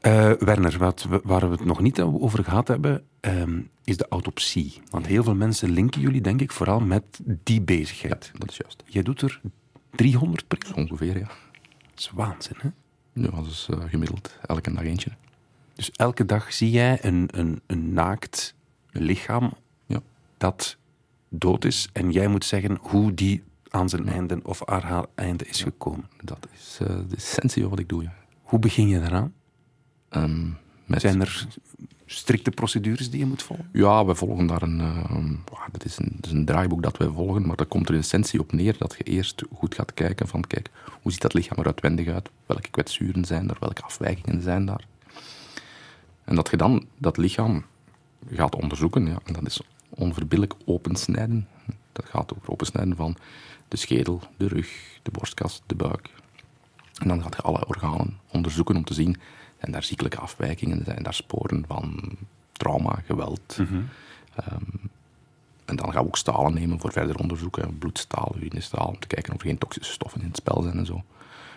[0.00, 4.06] Eh, Werner, wat we, waar we het nog niet over gehad hebben, ehm, is de
[4.08, 4.80] autopsie.
[4.90, 7.04] Want heel veel mensen linken jullie, denk ik, vooral met
[7.42, 8.28] die bezigheid.
[8.32, 8.40] doen.
[8.40, 8.82] Dat is juist.
[8.86, 9.40] Jij doet er
[9.90, 10.76] 300 per jaar.
[10.76, 11.26] Ongeveer, ja.
[11.90, 12.68] Dat is waanzin, hè?
[13.12, 15.10] Ja, dat is eh, gemiddeld elke dag eentje.
[15.74, 18.54] Dus elke dag zie jij een, een, een naakt
[18.90, 19.52] lichaam
[19.86, 20.00] Ja.
[20.36, 20.76] dat
[21.28, 25.44] dood is en jij moet zeggen hoe die aan zijn einde of aan haar einde
[25.46, 26.08] is gekomen.
[26.22, 28.02] Dat is eh, de essentie van wat ik doe.
[28.02, 28.14] Ja.
[28.42, 29.32] Hoe begin je daaraan?
[30.08, 30.46] Ehm,
[30.84, 31.46] met- Zijn er
[32.06, 33.68] strikte procedures die je moet volgen?
[33.72, 37.08] Ja, we volgen daar een, ja, dat, is een, dat is een draaiboek dat wij
[37.08, 40.28] volgen, maar dat komt er in essentie op neer dat je eerst goed gaat kijken
[40.28, 40.70] van, kijk,
[41.02, 42.30] hoe ziet dat lichaam er uitwendig uit?
[42.46, 43.56] Welke kwetsuren zijn er?
[43.60, 44.86] Welke afwijkingen zijn daar?
[46.24, 47.64] En dat je dan dat lichaam
[48.32, 51.48] gaat onderzoeken, ja, en dat is onverbiddelijk opensnijden.
[51.92, 53.16] Dat gaat over opensnijden van
[53.68, 56.10] de schedel, de rug, de borstkas, de buik.
[56.98, 59.16] En dan gaat je alle organen onderzoeken om te zien,
[59.60, 62.16] zijn daar ziekelijke afwijkingen, zijn daar sporen van
[62.52, 63.56] trauma, geweld.
[64.34, 64.64] Ehm,
[65.64, 69.34] en dan gaan we ook stalen nemen voor verder onderzoeken, bloedstaal, urinestaal, om te kijken
[69.34, 71.02] of er geen toxische stoffen in het spel zijn en zo.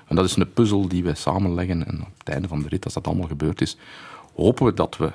[0.07, 2.85] En dat is een puzzel die we samenleggen en op het einde van de rit,
[2.85, 3.77] als dat allemaal gebeurd is,
[4.35, 5.11] hopen we dat we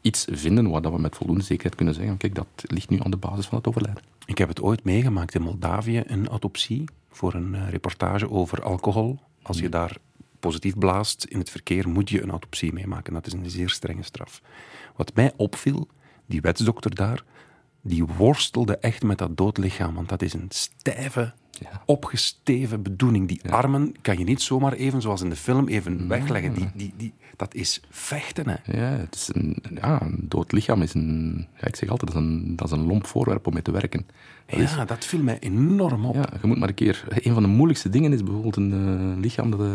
[0.00, 3.10] iets vinden waar dat we met voldoende zekerheid kunnen zeggen, kijk, dat ligt nu aan
[3.10, 4.02] de basis van het overlijden.
[4.26, 9.18] Ik heb het ooit meegemaakt in Moldavië, een autopsie voor een eh, reportage over alcohol.
[9.42, 9.96] Als je daar
[10.40, 13.12] positief blaast in het verkeer, moet je een autopsie meemaken.
[13.12, 14.42] Dat is een zeer strenge straf.
[14.96, 15.88] Wat mij opviel,
[16.26, 17.24] die wetsdokter daar,
[17.80, 19.94] die worstelde echt met dat dood lichaam.
[19.94, 21.34] Want dat is een stijve,
[21.86, 23.28] opgesteven bedoeling.
[23.28, 26.54] Die armen kan je niet zomaar even, zoals in de film, even wegleggen.
[26.54, 28.56] Die, die, die, dat is vechten, hè.
[28.80, 31.46] Ja, het is een, ja, een dood lichaam is een...
[31.60, 33.70] Ja, ik zeg altijd, dat is een, dat is een lomp voorwerp om mee te
[33.70, 34.06] werken.
[34.46, 36.14] Dat is- Ja, dat viel mij enorm op.
[36.14, 37.04] Ja, je moet maar een keer...
[37.08, 39.66] Een van de moeilijkste dingen is bijvoorbeeld een eh, lichaam dat eh,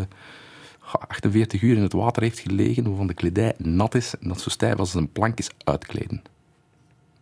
[0.91, 4.49] 48 uur in het water heeft gelegen, waarvan de kledij nat is en dat zo
[4.49, 6.21] stijf als een plank is uitkleden.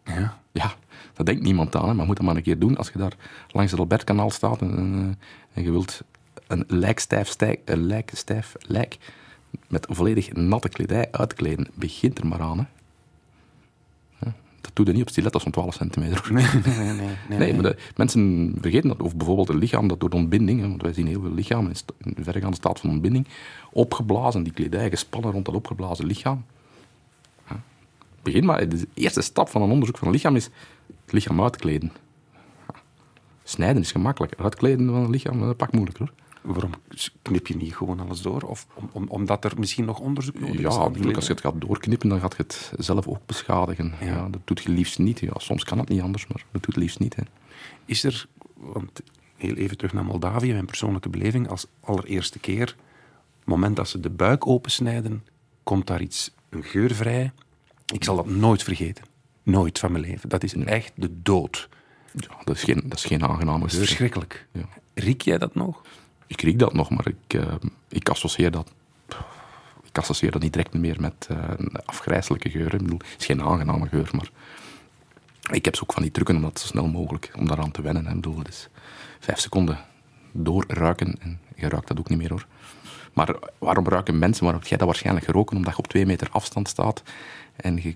[0.08, 0.38] Ja.
[0.52, 0.74] Ja,
[1.14, 2.78] dat denkt niemand aan, maar moet dat maar een keer doen.
[2.78, 3.14] Als je daar
[3.52, 6.02] langs het Albertkanaal staat en, en, eh, en je wilt
[6.48, 8.98] een lijkstijf, stijk, een lijkstijf lijk
[9.68, 12.58] met volledig natte kledij uitkleden, begint er maar aan.
[12.58, 12.66] Hè.
[14.26, 16.34] Ja, dat doe je niet op stilettos van 12 centimeter.
[16.34, 16.94] Nee, nee, nee.
[16.94, 19.02] nee, nee, Nee, maar de- mensen vergeten dat.
[19.02, 21.72] Of bijvoorbeeld een lichaam dat door de ontbinding, hè, want wij zien heel veel lichamen
[21.72, 23.28] in in een verregaande staat van ontbinding,
[23.72, 26.46] opgeblazen, die kledij gespannen rond dat opgeblazen lichaam.
[28.28, 28.34] Ja.
[28.34, 30.50] Begin maar, de eerste stap van een onderzoek van een lichaam is
[31.04, 31.92] het lichaam uitkleden.
[32.68, 32.76] Ja.
[33.44, 36.12] Snijden is gemakkelijk, uitkleden van een lichaam, dat pak moeilijk hoor.
[36.42, 36.72] Waarom
[37.22, 38.42] knip je niet gewoon alles door?
[38.42, 40.62] Of om, om, omdat er misschien nog onderzoek nodig is?
[40.62, 43.94] Ja, die natuurlijk, als je het gaat doorknippen, dan gaat je het zelf ook beschadigen.
[44.02, 44.28] Ja.
[44.30, 45.20] dat doet je liefst niet.
[45.20, 47.16] Ja, soms kan het niet anders, maar dat doet je liefst niet.
[47.16, 47.24] Hè.
[47.86, 49.02] Is er, want
[49.36, 52.76] heel even terug naar Moldavië, mijn persoonlijke beleving, als allereerste keer,
[53.40, 55.26] het moment dat ze de buik opensnijden,
[55.64, 57.32] komt daar iets, een geur vrij.
[57.94, 59.04] Ik zal dat nooit vergeten.
[59.44, 60.30] Nooit van mijn leven.
[60.30, 61.70] Dat is echt de dood.
[62.12, 63.86] Ja, dat is geen, dat is geen aangename Dat is geur.
[63.86, 64.48] verschrikkelijk.
[64.52, 64.66] Ja.
[64.94, 65.82] Riek jij dat nog?
[66.28, 67.54] Ik riek dat nog, maar ik, eh,
[67.90, 68.72] ik, associeer dat,
[69.84, 72.74] ik associeer dat niet direct meer met een afgrijzelijke geur.
[72.74, 74.30] Ik bedoel, het is geen aangename geur, maar
[75.52, 77.82] ik heb ze ook van die trucken om dat zo snel mogelijk, om daaraan te
[77.82, 78.06] wennen.
[78.06, 78.10] Hè.
[78.10, 78.70] Ik bedoel, is
[79.20, 79.80] vijf seconden
[80.32, 82.46] doorruiken en je ruikt dat ook niet meer hoor.
[83.18, 85.58] Maar waarom ruiken mensen, waarom heb jij dat waarschijnlijk geroken?
[85.58, 87.04] Omdat je op twee meter afstand staat
[87.56, 87.96] en je,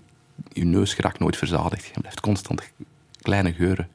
[0.52, 1.84] je neus geraakt nooit verzadigd.
[1.84, 2.72] Je blijft constant
[3.20, 3.88] kleine geuren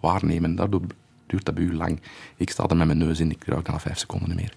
[0.00, 0.54] waarnemen.
[0.54, 0.80] Daardoor
[1.26, 2.00] duurt dat bij u lang.
[2.36, 4.52] Ik sta er met mijn neus in, ik ruik na vijf seconden niet meer.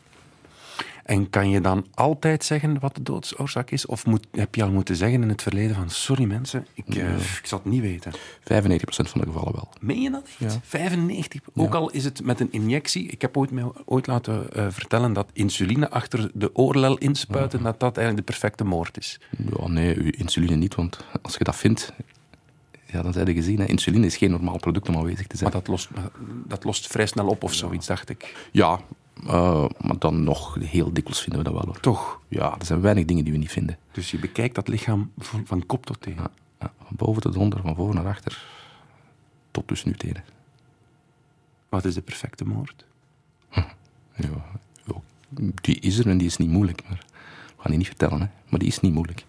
[1.10, 3.86] En kan je dan altijd zeggen wat de doodsoorzaak is?
[3.86, 7.16] Of moet, heb je al moeten zeggen in het verleden van sorry mensen, ik, eh,
[7.16, 8.12] ik zal het niet weten.
[8.12, 9.70] 95% van de gevallen wel.
[9.80, 10.53] Meen je dat echt?
[10.53, 10.60] Ja.
[10.64, 11.41] 95?
[11.55, 13.07] Ook al is het met een injectie.
[13.07, 17.80] Ik heb ooit, mij ooit laten eh, vertellen dat insuline achter de oorlel inspuiten, dat
[17.80, 19.20] dat eigenlijk de perfecte moord is.
[19.57, 21.93] Ja, nee, insuline niet, want als je dat vindt,
[22.86, 23.60] ja, dan zijn je gezien.
[23.60, 23.66] Hè.
[23.66, 25.51] Insuline is geen normaal product om aanwezig te zijn.
[25.51, 25.89] Maar dat lost,
[26.47, 28.49] dat lost vrij snel op of zoiets, dacht ik.
[28.51, 28.80] Ja,
[29.28, 31.80] eh, maar dan nog heel dikwijls vinden we dat wel hoor.
[31.80, 32.20] Toch?
[32.28, 33.78] Ja, er zijn weinig dingen die we niet vinden.
[33.91, 36.15] Dus je bekijkt dat lichaam van, van kop tot teen.
[36.15, 38.45] Ja, ja, van boven tot onder, van voor naar achter,
[39.51, 40.24] tot dus nu tenen.
[41.70, 42.86] Wat is de perfecte moord?
[44.15, 44.28] Ja,
[44.86, 45.01] ja,
[45.61, 46.84] die is er en die is niet moeilijk.
[46.88, 46.97] Maar
[47.45, 48.28] we gaan die niet vertellen, hè.
[48.49, 49.26] maar die is niet moeilijk.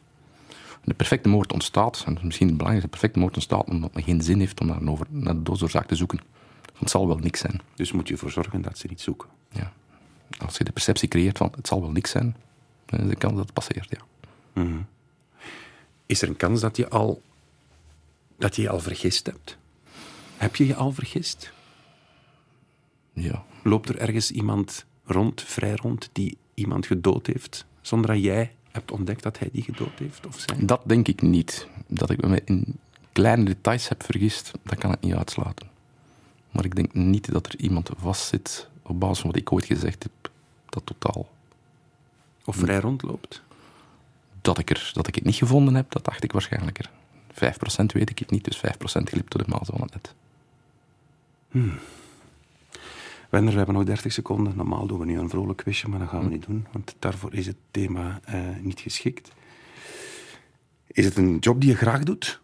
[0.84, 3.94] De perfecte moord ontstaat, en dat is misschien het belangrijkste, de perfecte moord ontstaat omdat
[3.94, 6.20] men geen zin heeft om naar, over, naar de doodsoorzaak te zoeken.
[6.64, 7.60] Want het zal wel niks zijn.
[7.74, 9.28] Dus moet je ervoor zorgen dat ze niet zoeken.
[9.50, 9.72] Ja.
[10.44, 12.36] Als je de perceptie creëert van het zal wel niks zijn,
[12.86, 14.00] dan is de kans dat het passeert, ja.
[14.62, 14.78] Mhm.
[16.06, 17.22] Is er een kans dat je al,
[18.38, 19.58] dat je je al vergist hebt?
[20.36, 21.52] Heb je je al vergist?
[23.12, 23.44] Ja.
[23.62, 28.90] Loopt er ergens iemand rond, vrij rond, die iemand gedood heeft, zonder dat jij hebt
[28.90, 30.26] ontdekt dat hij die gedood heeft?
[30.26, 30.56] Of zij?
[30.66, 31.66] Dat denk ik niet.
[31.86, 32.78] Dat ik me in
[33.12, 35.68] kleine details heb vergist, dat kan ik niet uitsluiten.
[36.50, 40.02] Maar ik denk niet dat er iemand vastzit op basis van wat ik ooit gezegd
[40.02, 40.29] heb,
[40.72, 41.28] dat totaal.
[42.44, 43.42] Of vrij rondloopt?
[44.40, 46.90] Dat ik, er, dat ik het niet gevonden heb, dat dacht ik waarschijnlijker.
[47.32, 47.36] 5%
[47.86, 50.14] weet ik het niet, dus 5% glipt door de maas van het net.
[53.30, 54.56] Wender, we hebben nog 30 seconden.
[54.56, 57.34] Normaal doen we nu een vrolijk quizje, maar dat gaan we niet doen, want daarvoor
[57.34, 59.32] is het thema eh, niet geschikt.
[60.86, 62.40] Is het een job die je graag doet?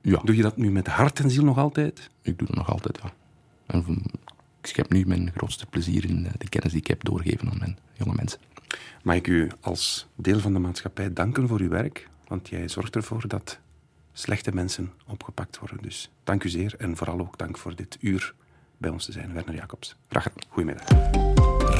[0.00, 0.20] Ja.
[0.24, 2.10] Doe je dat nu met hart en ziel nog altijd?
[2.22, 3.12] Ik doe dat nog altijd, ja.
[3.66, 4.02] En
[4.66, 7.58] ik schep nu mijn grootste plezier in eh, de kennis die ik heb doorgegeven aan
[7.58, 8.40] mijn jonge mensen.
[9.02, 12.08] Mag ik u als deel van de maatschappij danken voor uw werk?
[12.28, 13.58] Want jij zorgt ervoor dat
[14.12, 15.78] slechte mensen opgepakt worden.
[15.82, 18.34] Dus dank u zeer en vooral ook dank voor dit uur
[18.76, 19.32] bij ons te zijn.
[19.32, 19.96] Werner Jacobs.
[20.08, 20.42] Graag gedaan.
[20.48, 20.88] Goedemiddag.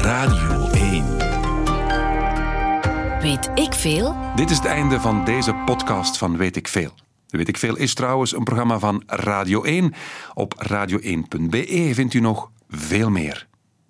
[0.02, 1.16] Radio 1.
[3.20, 4.16] Weet ik veel?
[4.36, 6.94] Dit is het einde van deze podcast van Weet ik Veel.
[7.26, 9.94] Weet ik Veel is trouwens een programma van Radio 1.
[10.34, 13.46] Op radio1.be vindt u nog veel meer.